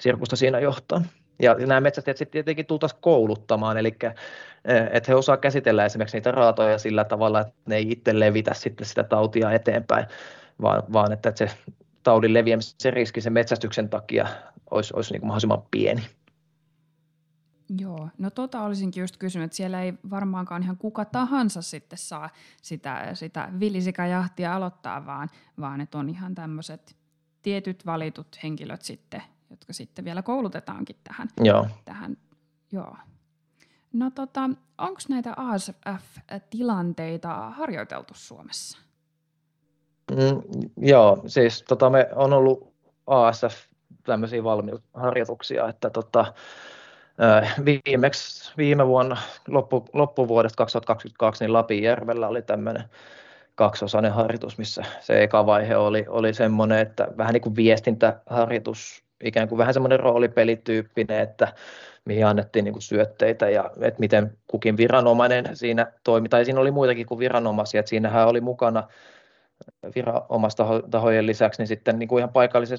sirkusta 0.00 0.36
siinä 0.36 0.60
johtaa. 0.60 1.02
Ja 1.42 1.54
nämä 1.54 1.80
metsästäjät 1.80 2.16
sitten 2.16 2.32
tietenkin 2.32 2.66
tultaisiin 2.66 3.00
kouluttamaan, 3.00 3.78
eli 3.78 3.96
eh, 4.04 4.14
että 4.92 5.12
he 5.12 5.14
osaa 5.14 5.36
käsitellä 5.36 5.84
esimerkiksi 5.84 6.16
niitä 6.16 6.30
raatoja 6.30 6.78
sillä 6.78 7.04
tavalla, 7.04 7.40
että 7.40 7.54
ne 7.66 7.76
ei 7.76 7.90
itse 7.90 8.20
levitä 8.20 8.54
sitten 8.54 8.86
sitä 8.86 9.04
tautia 9.04 9.52
eteenpäin, 9.52 10.06
vaan, 10.62 10.82
vaan 10.92 11.12
että 11.12 11.32
se 11.34 11.50
taudin 12.02 12.34
leviämisen 12.34 12.92
riski 12.92 13.20
sen 13.20 13.32
metsästyksen 13.32 13.88
takia 13.88 14.26
olisi, 14.70 14.92
olisi 14.96 15.12
niin 15.12 15.20
kuin 15.20 15.28
mahdollisimman 15.28 15.62
pieni. 15.70 16.02
Joo, 17.78 18.08
no 18.18 18.30
tota 18.30 18.62
olisinkin 18.62 19.00
just 19.00 19.16
kysynyt, 19.16 19.44
että 19.44 19.56
siellä 19.56 19.82
ei 19.82 19.94
varmaankaan 20.10 20.62
ihan 20.62 20.76
kuka 20.76 21.04
tahansa 21.04 21.62
sitten 21.62 21.98
saa 21.98 22.30
sitä, 22.62 23.10
sitä 23.14 23.48
villisikajahtia 23.60 24.54
aloittaa, 24.54 25.06
vaan, 25.06 25.28
vaan 25.60 25.80
että 25.80 25.98
on 25.98 26.08
ihan 26.08 26.34
tämmöiset 26.34 26.96
tietyt 27.42 27.86
valitut 27.86 28.38
henkilöt 28.42 28.82
sitten, 28.82 29.22
jotka 29.50 29.72
sitten 29.72 30.04
vielä 30.04 30.22
koulutetaankin 30.22 30.96
tähän. 31.04 31.28
Joo. 31.40 31.66
tähän 31.84 32.16
joo. 32.72 32.96
No 33.92 34.10
tota, 34.10 34.50
onko 34.78 35.00
näitä 35.08 35.34
ASF-tilanteita 35.36 37.50
harjoiteltu 37.50 38.14
Suomessa? 38.16 38.78
Mm, 40.10 40.42
joo, 40.76 41.22
siis 41.26 41.64
tota, 41.68 41.90
me 41.90 42.08
on 42.14 42.32
ollut 42.32 42.74
ASF 43.06 43.66
tämmöisiä 44.04 44.44
valmiusharjoituksia, 44.44 45.68
että 45.68 45.90
tota, 45.90 46.34
Viimeksi 47.64 48.52
viime 48.56 48.86
vuonna, 48.86 49.16
loppu, 49.48 49.84
loppuvuodesta 49.92 50.56
2022, 50.56 51.44
niin 51.44 51.52
Lapinjärvellä 51.52 52.28
oli 52.28 52.42
tämmöinen 52.42 52.84
kaksosainen 53.54 54.12
harjoitus, 54.12 54.58
missä 54.58 54.82
se 55.00 55.22
eka 55.22 55.46
vaihe 55.46 55.76
oli, 55.76 56.04
oli 56.08 56.34
semmoinen, 56.34 56.78
että 56.78 57.08
vähän 57.16 57.32
niin 57.32 57.42
kuin 57.42 57.56
viestintäharjoitus, 57.56 59.04
ikään 59.24 59.48
kuin 59.48 59.58
vähän 59.58 59.74
semmoinen 59.74 60.00
roolipelityyppinen, 60.00 61.20
että 61.20 61.52
mihin 62.04 62.26
annettiin 62.26 62.64
niin 62.64 62.72
kuin 62.72 62.82
syötteitä 62.82 63.50
ja 63.50 63.70
että 63.80 64.00
miten 64.00 64.38
kukin 64.46 64.76
viranomainen 64.76 65.56
siinä 65.56 65.92
toimi, 66.04 66.28
tai 66.28 66.44
siinä 66.44 66.60
oli 66.60 66.70
muitakin 66.70 67.06
kuin 67.06 67.18
viranomaisia, 67.18 67.80
että 67.80 67.90
siinähän 67.90 68.28
oli 68.28 68.40
mukana 68.40 68.88
viranomaistahojen 69.94 71.26
lisäksi 71.26 71.62
niin 71.62 71.66
sitten 71.66 71.98
niin 71.98 72.08
kuin 72.08 72.20
ihan 72.20 72.32
paikallisen 72.32 72.78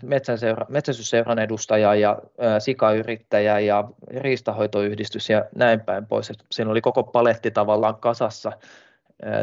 metsästysseuran 0.70 1.40
edustaja 1.40 1.96
ja 1.96 2.20
sikayrittäjä 2.60 3.60
ja 3.60 3.90
riistahoitoyhdistys 4.18 5.30
ja 5.30 5.46
näin 5.56 5.82
päin 5.82 6.06
pois. 6.06 6.30
Et 6.30 6.38
siinä 6.52 6.72
oli 6.72 6.82
koko 6.82 7.04
paletti 7.04 7.52
tavallaan 7.52 7.96
kasassa 7.96 8.52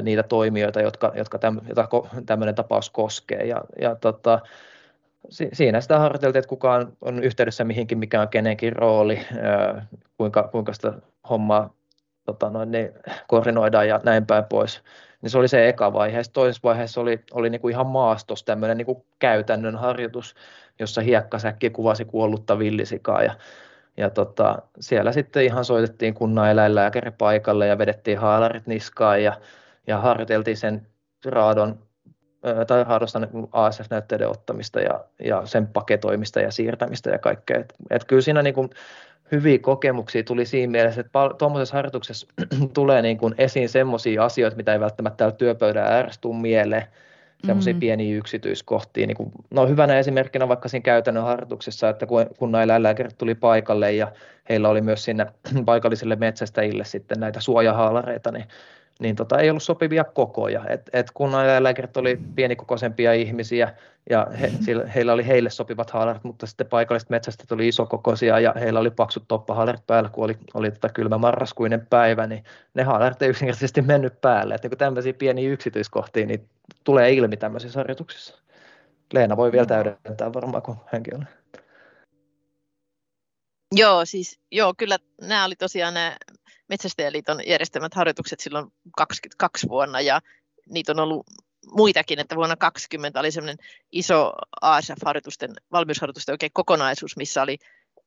niitä 0.02 0.22
toimijoita, 0.22 0.80
jotka, 0.80 1.12
jotka 1.14 1.38
tämmöinen 2.26 2.54
tapaus 2.54 2.90
koskee. 2.90 3.46
Ja, 3.46 3.64
ja 3.80 3.94
tota, 3.94 4.40
si, 5.28 5.48
siinä 5.52 5.80
sitä 5.80 5.98
harjoiteltiin, 5.98 6.38
että 6.38 6.48
kuka 6.48 6.86
on, 7.00 7.22
yhteydessä 7.22 7.64
mihinkin, 7.64 7.98
mikä 7.98 8.20
on 8.20 8.28
kenenkin 8.28 8.76
rooli, 8.76 9.20
kuinka, 10.16 10.48
kuinka 10.52 10.72
sitä 10.72 10.92
hommaa 11.30 11.74
tota 12.24 12.50
noin, 12.50 12.70
niin 12.70 12.90
koordinoidaan 13.28 13.88
ja 13.88 14.00
näin 14.04 14.26
päin 14.26 14.44
pois 14.44 14.82
niin 15.24 15.30
se 15.30 15.38
oli 15.38 15.48
se 15.48 15.68
eka 15.68 15.92
vaihe. 15.92 16.22
Sitten 16.22 16.34
toisessa 16.34 16.60
vaiheessa 16.64 17.00
oli, 17.00 17.20
oli 17.32 17.50
niin 17.50 17.60
kuin 17.60 17.72
ihan 17.72 17.86
maastos 17.86 18.44
tämmöinen 18.44 18.78
niin 18.78 18.86
kuin 18.86 19.04
käytännön 19.18 19.76
harjoitus, 19.76 20.34
jossa 20.78 21.00
hiekkasäkki 21.00 21.70
kuvasi 21.70 22.04
kuollutta 22.04 22.58
villisikaa 22.58 23.22
ja, 23.22 23.34
ja 23.96 24.10
tota, 24.10 24.62
siellä 24.80 25.12
sitten 25.12 25.44
ihan 25.44 25.64
soitettiin 25.64 26.14
kunnan 26.14 26.50
eläinlääkäri 26.50 27.10
paikalle 27.10 27.66
ja 27.66 27.78
vedettiin 27.78 28.18
haalarit 28.18 28.66
niskaan 28.66 29.22
ja, 29.22 29.40
ja 29.86 29.98
harjoiteltiin 29.98 30.56
sen 30.56 30.86
raadon 31.24 31.78
tai 32.66 32.84
raadosta 32.84 33.18
niin 33.18 33.48
ASF-näytteiden 33.52 34.28
ottamista 34.28 34.80
ja, 34.80 35.04
ja 35.20 35.46
sen 35.46 35.66
paketoimista 35.66 36.40
ja 36.40 36.50
siirtämistä 36.50 37.10
ja 37.10 37.18
kaikkea. 37.18 37.58
Et, 37.58 37.74
et 37.90 38.04
kyllä 38.04 38.22
siinä 38.22 38.42
niin 38.42 38.54
kuin 38.54 38.70
hyviä 39.32 39.58
kokemuksia 39.58 40.22
tuli 40.22 40.46
siinä 40.46 40.70
mielessä, 40.70 41.00
että 41.00 41.18
tuommoisessa 41.38 41.76
harjoituksessa 41.76 42.26
tulee 42.74 43.02
niin 43.02 43.18
kuin 43.18 43.34
esiin 43.38 43.68
semmoisia 43.68 44.24
asioita, 44.24 44.56
mitä 44.56 44.72
ei 44.72 44.80
välttämättä 44.80 45.16
täällä 45.16 45.36
työpöydän 45.36 45.86
ääressä 45.86 46.20
tule 46.20 46.36
mieleen, 46.36 46.86
semmoisia 47.46 47.74
mm. 47.74 47.80
pieniä 47.80 48.16
yksityiskohtia. 48.16 49.06
Niin 49.06 49.16
kuin, 49.16 49.32
no 49.50 49.66
hyvänä 49.66 49.98
esimerkkinä 49.98 50.48
vaikka 50.48 50.68
siinä 50.68 50.82
käytännön 50.82 51.24
harjoituksessa, 51.24 51.88
että 51.88 52.06
kun 52.06 52.26
kunnan 52.38 52.62
eläinlääkärit 52.62 53.18
tuli 53.18 53.34
paikalle 53.34 53.92
ja 53.92 54.12
heillä 54.48 54.68
oli 54.68 54.80
myös 54.80 55.04
sinne 55.04 55.26
paikallisille 55.66 56.16
metsästäjille 56.16 56.84
sitten 56.84 57.20
näitä 57.20 57.40
suojahaalareita, 57.40 58.30
niin 58.32 58.44
niin 59.00 59.16
tota, 59.16 59.38
ei 59.38 59.50
ollut 59.50 59.62
sopivia 59.62 60.04
kokoja. 60.04 60.64
Et, 60.68 60.90
et 60.92 61.10
eläinlääkärit 61.44 61.96
oli 61.96 62.18
pienikokoisempia 62.34 63.12
ihmisiä 63.12 63.74
ja 64.10 64.26
he, 64.40 64.50
sillä, 64.60 64.86
heillä 64.86 65.12
oli 65.12 65.26
heille 65.26 65.50
sopivat 65.50 65.90
haalarit, 65.90 66.24
mutta 66.24 66.46
sitten 66.46 66.66
paikalliset 66.66 67.10
metsästä 67.10 67.44
tuli 67.48 67.68
isokokoisia 67.68 68.40
ja 68.40 68.54
heillä 68.60 68.80
oli 68.80 68.90
paksut 68.90 69.24
toppahaalarit 69.28 69.86
päällä, 69.86 70.10
kun 70.10 70.24
oli, 70.24 70.38
oli 70.54 70.70
tota 70.70 70.88
kylmä 70.88 71.18
marraskuinen 71.18 71.86
päivä, 71.90 72.26
niin 72.26 72.44
ne 72.74 72.82
haalarit 72.82 73.22
ei 73.22 73.28
yksinkertaisesti 73.28 73.82
mennyt 73.82 74.20
päälle. 74.20 74.54
Että 74.54 74.68
niin 74.68 74.78
tämmöisiä 74.78 75.12
pieniä 75.12 75.50
yksityiskohtia 75.50 76.26
niin 76.26 76.48
tulee 76.84 77.12
ilmi 77.12 77.36
tämmöisissä 77.36 77.80
harjoituksissa. 77.80 78.38
Leena 79.12 79.36
voi 79.36 79.52
vielä 79.52 79.66
täydentää 79.66 80.32
varmaan, 80.32 80.62
kun 80.62 80.76
hänkin 80.86 81.14
on. 81.14 81.26
Joo, 83.72 84.04
siis 84.04 84.40
joo, 84.50 84.74
kyllä 84.78 84.98
nämä 85.20 85.44
oli 85.44 85.56
tosiaan 85.56 85.94
nämä 85.94 86.16
Metsästäjäliiton 86.68 87.40
järjestämät 87.46 87.94
harjoitukset 87.94 88.40
silloin 88.40 88.72
22 88.96 89.68
vuonna 89.68 90.00
ja 90.00 90.20
niitä 90.70 90.92
on 90.92 91.00
ollut 91.00 91.26
muitakin, 91.72 92.18
että 92.18 92.36
vuonna 92.36 92.56
2020 92.56 93.20
oli 93.20 93.30
semmoinen 93.30 93.66
iso 93.92 94.32
ASF-harjoitusten, 94.60 95.54
valmiusharjoitusten 95.72 96.32
oikein 96.32 96.52
kokonaisuus, 96.52 97.16
missä 97.16 97.42
oli 97.42 97.58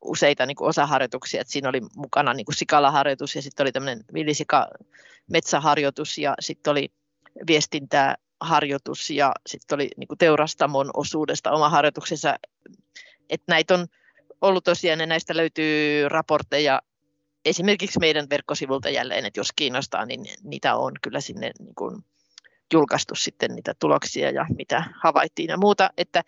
useita 0.01 0.45
niin 0.45 0.55
kuin 0.55 0.69
osaharjoituksia, 0.69 1.41
että 1.41 1.53
siinä 1.53 1.69
oli 1.69 1.81
mukana 1.95 2.33
niin 2.33 2.45
kuin 2.45 2.55
sikalaharjoitus 2.55 3.35
ja 3.35 3.41
sitten 3.41 3.63
oli 3.63 3.71
tämmöinen 3.71 4.03
villisika 4.13 4.67
metsäharjoitus 5.31 6.17
ja 6.17 6.35
sitten 6.39 6.71
oli 6.71 6.91
viestintäharjoitus 7.47 9.09
ja 9.09 9.31
sitten 9.47 9.75
oli 9.75 9.89
niin 9.97 10.07
kuin 10.07 10.17
teurastamon 10.17 10.89
osuudesta 10.93 11.51
oma 11.51 11.69
harjoituksensa, 11.69 12.35
että 13.29 13.45
näitä 13.47 13.73
on 13.73 13.87
ollut 14.41 14.63
tosiaan 14.63 14.99
ja 14.99 15.05
näistä 15.05 15.37
löytyy 15.37 16.09
raportteja 16.09 16.81
esimerkiksi 17.45 17.99
meidän 17.99 18.29
verkkosivulta 18.29 18.89
jälleen, 18.89 19.25
että 19.25 19.39
jos 19.39 19.51
kiinnostaa, 19.55 20.05
niin 20.05 20.25
niitä 20.43 20.75
on 20.75 20.93
kyllä 21.01 21.21
sinne 21.21 21.51
niin 21.59 21.75
kuin 21.75 22.05
julkaistu 22.73 23.15
sitten 23.15 23.55
niitä 23.55 23.73
tuloksia 23.79 24.31
ja 24.31 24.45
mitä 24.57 24.83
havaittiin 25.03 25.49
ja 25.49 25.57
muuta, 25.57 25.89
että 25.97 26.23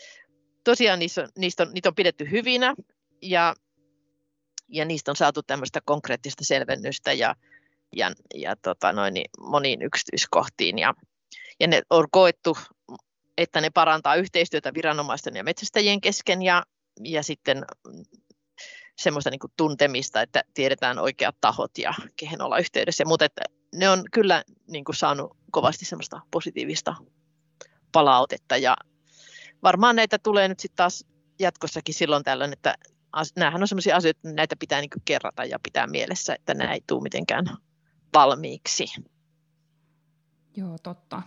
tosiaan 0.63 0.99
niistä 0.99 1.21
on, 1.21 1.29
niistä 1.37 1.63
on, 1.63 1.73
niitä 1.73 1.89
on 1.89 1.95
pidetty 1.95 2.31
hyvinä 2.31 2.75
ja, 3.21 3.55
ja 4.67 4.85
niistä 4.85 5.11
on 5.11 5.15
saatu 5.15 5.43
tämmöistä 5.43 5.81
konkreettista 5.85 6.43
selvennystä 6.43 7.13
ja, 7.13 7.35
ja, 7.95 8.11
ja 8.35 8.55
tota 8.55 8.93
noin, 8.93 9.13
niin 9.13 9.29
moniin 9.39 9.81
yksityiskohtiin. 9.81 10.79
Ja, 10.79 10.93
ja 11.59 11.67
ne 11.67 11.81
on 11.89 12.07
koettu, 12.11 12.57
että 13.37 13.61
ne 13.61 13.69
parantaa 13.69 14.15
yhteistyötä 14.15 14.73
viranomaisten 14.73 15.35
ja 15.35 15.43
metsästäjien 15.43 16.01
kesken 16.01 16.41
ja, 16.41 16.63
ja 17.03 17.23
sitten 17.23 17.65
semmoista 19.01 19.29
niin 19.29 19.39
tuntemista, 19.57 20.21
että 20.21 20.43
tiedetään 20.53 20.99
oikeat 20.99 21.35
tahot 21.41 21.77
ja 21.77 21.93
kehen 22.15 22.41
olla 22.41 22.57
yhteydessä. 22.57 23.05
Mutta 23.05 23.25
että 23.25 23.41
ne 23.75 23.89
on 23.89 24.03
kyllä 24.11 24.43
niin 24.67 24.85
kuin 24.85 24.95
saanut 24.95 25.37
kovasti 25.51 25.85
semmoista 25.85 26.21
positiivista 26.31 26.95
palautetta 27.91 28.57
ja 28.57 28.75
varmaan 29.63 29.95
näitä 29.95 30.19
tulee 30.19 30.47
nyt 30.47 30.59
sitten 30.59 30.77
taas 30.77 31.05
jatkossakin 31.39 31.95
silloin 31.95 32.23
tällöin, 32.23 32.53
että 32.53 32.75
näähän 33.35 33.61
on 33.61 33.67
sellaisia 33.67 33.95
asioita, 33.95 34.17
että 34.17 34.35
näitä 34.35 34.55
pitää 34.59 34.81
niin 34.81 34.89
kerrata 35.05 35.45
ja 35.45 35.59
pitää 35.63 35.87
mielessä, 35.87 36.35
että 36.35 36.53
nämä 36.53 36.73
ei 36.73 36.81
tule 36.87 37.01
mitenkään 37.01 37.45
valmiiksi. 38.13 38.85
Joo, 40.57 40.77
totta. 40.83 41.21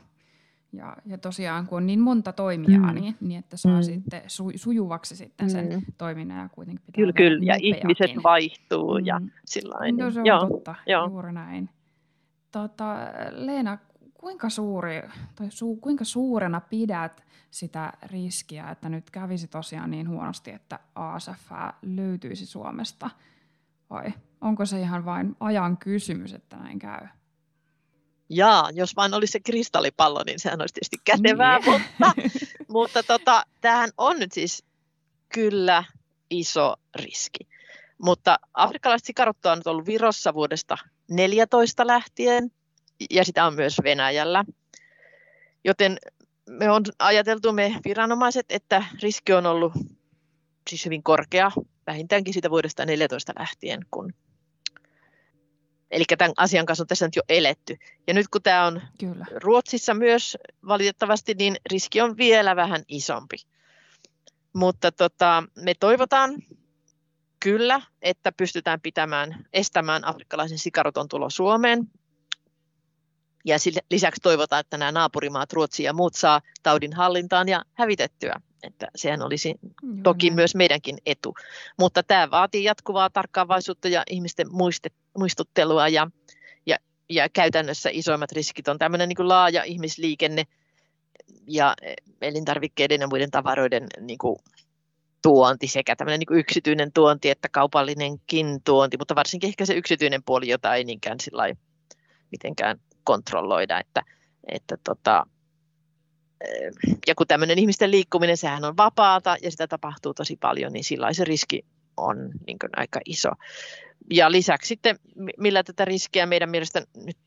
Ja, 0.73 0.97
ja 1.07 1.19
tosiaan 1.19 1.67
kun 1.67 1.77
on 1.77 1.87
niin 1.87 2.01
monta 2.01 2.33
toimijaa, 2.33 2.93
mm. 2.93 3.01
niin, 3.01 3.17
niin 3.21 3.39
että 3.39 3.57
saa 3.57 3.77
mm. 3.77 3.83
sitten 3.83 4.23
su, 4.27 4.51
sujuvaksi 4.57 5.17
sitten 5.17 5.51
sen 5.51 5.69
mm. 5.69 5.83
toiminnan 5.99 6.39
ja 6.39 6.49
kuitenkin 6.49 6.83
pitää 6.87 6.97
Kyllä, 6.97 7.13
kyllä. 7.13 7.45
ja 7.45 7.57
ihmiset 7.63 8.23
vaihtuu 8.23 8.99
mm. 8.99 9.07
ja 9.07 9.21
sillä 9.45 9.75
No 10.05 10.11
se 10.11 10.21
on 10.21 10.27
Joo. 10.27 10.49
totta, 10.49 10.75
Joo. 10.87 11.09
juuri 11.09 11.33
näin. 11.33 11.71
Tota, 12.53 12.97
Leena, 13.31 13.79
kuinka, 14.15 14.49
suuri, 14.49 15.03
tai 15.35 15.47
su, 15.51 15.77
kuinka 15.77 16.05
suurena 16.05 16.61
pidät 16.61 17.25
sitä 17.51 17.93
riskiä, 18.03 18.71
että 18.71 18.89
nyt 18.89 19.11
kävisi 19.11 19.49
tosiaan 19.49 19.91
niin 19.91 20.09
huonosti, 20.09 20.51
että 20.51 20.79
ASF 20.95 21.51
löytyisi 21.83 22.47
Suomesta? 22.47 23.11
Vai 23.91 24.13
onko 24.41 24.67
se 24.67 24.81
ihan 24.81 25.05
vain 25.05 25.37
ajan 25.41 25.77
kysymys, 25.77 26.35
että 26.35 26.57
näin 26.57 26.79
käy? 26.79 27.07
Jaa, 28.35 28.71
jos 28.73 28.97
vain 28.97 29.15
olisi 29.15 29.33
se 29.33 29.41
kristallipallo, 29.41 30.23
niin 30.27 30.41
sehän 30.41 30.61
olisi 30.61 30.75
tietysti 30.75 30.97
kätevää, 31.05 31.59
niin. 31.59 31.71
mutta, 31.73 32.13
mutta 32.69 33.03
tota, 33.03 33.43
tämähän 33.61 33.91
on 33.99 34.19
nyt 34.19 34.33
siis 34.33 34.65
kyllä 35.29 35.85
iso 36.31 36.75
riski. 36.95 37.49
Mutta 37.99 38.39
afrikkalaiset 38.55 39.07
sikaruttoa 39.07 39.53
on 39.53 39.59
nyt 39.59 39.67
ollut 39.67 39.87
Virossa 39.87 40.35
vuodesta 40.35 40.79
14 41.09 41.87
lähtien, 41.87 42.53
ja 43.11 43.25
sitä 43.25 43.47
on 43.47 43.55
myös 43.55 43.77
Venäjällä. 43.85 44.45
Joten 45.65 45.99
me 46.49 46.71
on 46.71 46.83
ajateltu 46.99 47.53
me 47.53 47.81
viranomaiset, 47.85 48.47
että 48.49 48.85
riski 49.03 49.33
on 49.33 49.47
ollut 49.47 49.73
siis 50.71 50.85
hyvin 50.85 51.03
korkea, 51.03 51.51
vähintäänkin 51.87 52.35
sitä 52.35 52.51
vuodesta 52.51 52.87
14 52.87 53.33
lähtien, 53.39 53.81
kun 53.91 54.15
Eli 55.93 56.05
tämän 56.19 56.33
asian 56.37 56.67
kanssa 56.67 56.83
on 56.83 56.87
tässä 56.87 57.07
nyt 57.07 57.17
jo 57.17 57.23
eletty. 57.29 57.77
Ja 58.07 58.15
nyt 58.15 58.29
kun 58.29 58.43
tämä 58.43 58.67
on 58.67 58.83
Kyllä. 59.01 59.27
Ruotsissa 59.43 59.95
myös 59.95 60.39
valitettavasti, 60.67 61.35
niin 61.35 61.57
riski 61.71 62.01
on 62.01 62.17
vielä 62.17 62.57
vähän 62.57 62.83
isompi. 62.89 63.37
Mutta 64.53 64.93
tota, 64.93 65.45
me 65.57 65.75
toivotaan 65.81 66.35
kyllä, 67.41 67.81
että 68.03 68.33
pystytään 68.33 68.81
pitämään, 68.81 69.47
estämään 69.53 70.05
afrikkalaisen 70.05 70.59
sikaruton 70.59 71.09
tulo 71.09 71.31
Suomeen. 71.31 71.91
Ja 73.45 73.57
lisäksi 73.91 74.21
toivotaan, 74.21 74.61
että 74.61 74.79
nämä 74.79 74.93
naapurimaat, 74.93 75.53
Ruotsi 75.53 75.83
ja 75.83 75.93
muut, 75.93 76.15
saa 76.15 76.41
taudin 76.63 76.93
hallintaan 76.93 77.49
ja 77.49 77.65
hävitettyä. 77.73 78.41
Että 78.63 78.87
sehän 78.97 79.23
olisi 79.23 79.55
toki 80.03 80.31
myös 80.31 80.55
meidänkin 80.55 80.99
etu. 81.07 81.35
Mutta 81.79 82.03
tämä 82.03 82.31
vaatii 82.31 82.65
jatkuvaa 82.65 83.11
tarkkaavaisuutta 83.11 83.89
ja 83.89 84.03
ihmisten 84.11 84.47
muistuttelua 85.19 85.89
ja, 85.89 86.11
ja, 86.67 86.77
ja 87.11 87.29
käytännössä 87.29 87.91
isoimmat 87.93 88.33
riskit 88.33 88.69
on 88.69 88.79
tämmöinen 88.79 89.09
niin 89.09 89.29
laaja 89.29 89.63
ihmisliikenne 89.63 90.45
ja 91.47 91.75
elintarvikkeiden 92.21 93.01
ja 93.01 93.07
muiden 93.07 93.31
tavaroiden 93.31 93.87
niin 94.01 94.19
kuin 94.19 94.37
tuonti 95.23 95.69
sekä 95.69 95.97
tämmöinen 95.97 96.21
niin 96.21 96.39
yksityinen 96.39 96.93
tuonti 96.93 97.31
että 97.31 97.49
kaupallinenkin 97.49 98.63
tuonti, 98.65 98.97
mutta 98.97 99.15
varsinkin 99.15 99.49
ehkä 99.49 99.67
se 99.67 99.75
yksityinen 99.75 100.23
puoli, 100.23 100.49
jota 100.49 100.75
ei 100.75 100.85
niinkään 100.85 101.19
mitenkään 102.33 102.81
kontrolloida, 103.05 103.81
että, 103.81 104.03
että 104.53 104.77
tota, 104.85 105.27
ja 107.07 107.15
kun 107.15 107.27
tämmöinen 107.27 107.59
ihmisten 107.59 107.91
liikkuminen, 107.91 108.37
sehän 108.37 108.65
on 108.65 108.77
vapaata 108.77 109.37
ja 109.43 109.51
sitä 109.51 109.67
tapahtuu 109.69 110.15
tosi 110.15 110.37
paljon, 110.37 110.73
niin 110.73 110.85
sillä 110.85 111.13
se 111.13 111.25
riski 111.25 111.65
on 111.97 112.31
niin 112.47 112.59
aika 112.77 113.01
iso. 113.07 113.29
Ja 114.11 114.31
lisäksi 114.31 114.69
sitten, 114.69 114.99
millä 115.39 115.63
tätä 115.63 115.85
riskiä 115.85 116.27
meidän 116.27 116.51
mielestä 116.51 116.83
nyt 116.97 117.19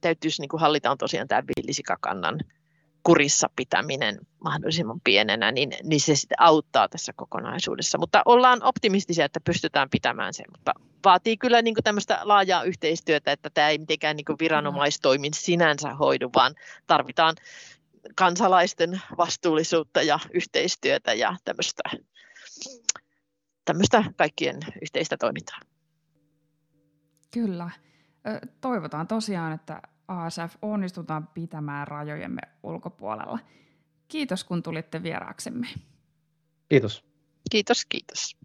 täytyisi 0.00 0.42
niin 0.42 0.60
hallita, 0.60 0.90
on 0.90 0.98
tosiaan 0.98 1.28
tämä 1.28 1.42
villisikakannan 1.42 2.40
kurissa 3.02 3.50
pitäminen 3.56 4.18
mahdollisimman 4.44 5.00
pienenä, 5.04 5.52
niin, 5.52 5.72
niin 5.82 6.00
se 6.00 6.16
sitten 6.16 6.42
auttaa 6.42 6.88
tässä 6.88 7.12
kokonaisuudessa. 7.16 7.98
Mutta 7.98 8.22
ollaan 8.24 8.62
optimistisia, 8.62 9.24
että 9.24 9.40
pystytään 9.40 9.90
pitämään 9.90 10.34
sen, 10.34 10.46
mutta 10.50 10.72
vaatii 11.04 11.36
kyllä 11.36 11.62
niin 11.62 11.74
kuin 11.74 11.84
tämmöistä 11.84 12.20
laajaa 12.22 12.62
yhteistyötä, 12.62 13.32
että 13.32 13.50
tämä 13.50 13.68
ei 13.68 13.78
mitenkään 13.78 14.16
niin 14.16 14.24
kuin 14.24 14.38
viranomaistoimin 14.40 15.34
sinänsä 15.34 15.94
hoidu, 15.94 16.30
vaan 16.34 16.54
tarvitaan 16.86 17.34
kansalaisten 18.14 19.02
vastuullisuutta 19.18 20.02
ja 20.02 20.18
yhteistyötä 20.34 21.14
ja 21.14 21.36
tämmöistä, 21.44 21.82
tämmöistä 23.64 24.04
kaikkien 24.16 24.58
yhteistä 24.82 25.16
toimintaa. 25.16 25.58
Kyllä. 27.34 27.70
Toivotaan 28.60 29.06
tosiaan, 29.06 29.52
että 29.52 29.82
ASF 30.08 30.56
onnistutaan 30.62 31.26
pitämään 31.26 31.88
rajojemme 31.88 32.42
ulkopuolella. 32.62 33.38
Kiitos 34.08 34.44
kun 34.44 34.62
tulitte 34.62 35.02
vieraaksemme. 35.02 35.66
Kiitos. 36.68 37.04
Kiitos, 37.50 37.84
kiitos. 37.84 38.36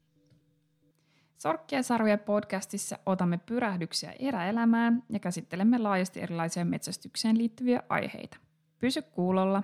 Sorkkien 1.37 1.83
sarvoja 1.83 2.17
podcastissa 2.17 2.99
otamme 3.05 3.37
pyrähdyksiä 3.37 4.13
eräelämään 4.19 5.03
ja 5.09 5.19
käsittelemme 5.19 5.77
laajasti 5.77 6.21
erilaisia 6.21 6.65
metsästykseen 6.65 7.37
liittyviä 7.37 7.83
aiheita. 7.89 8.37
Pysy 8.79 9.01
kuulolla 9.01 9.63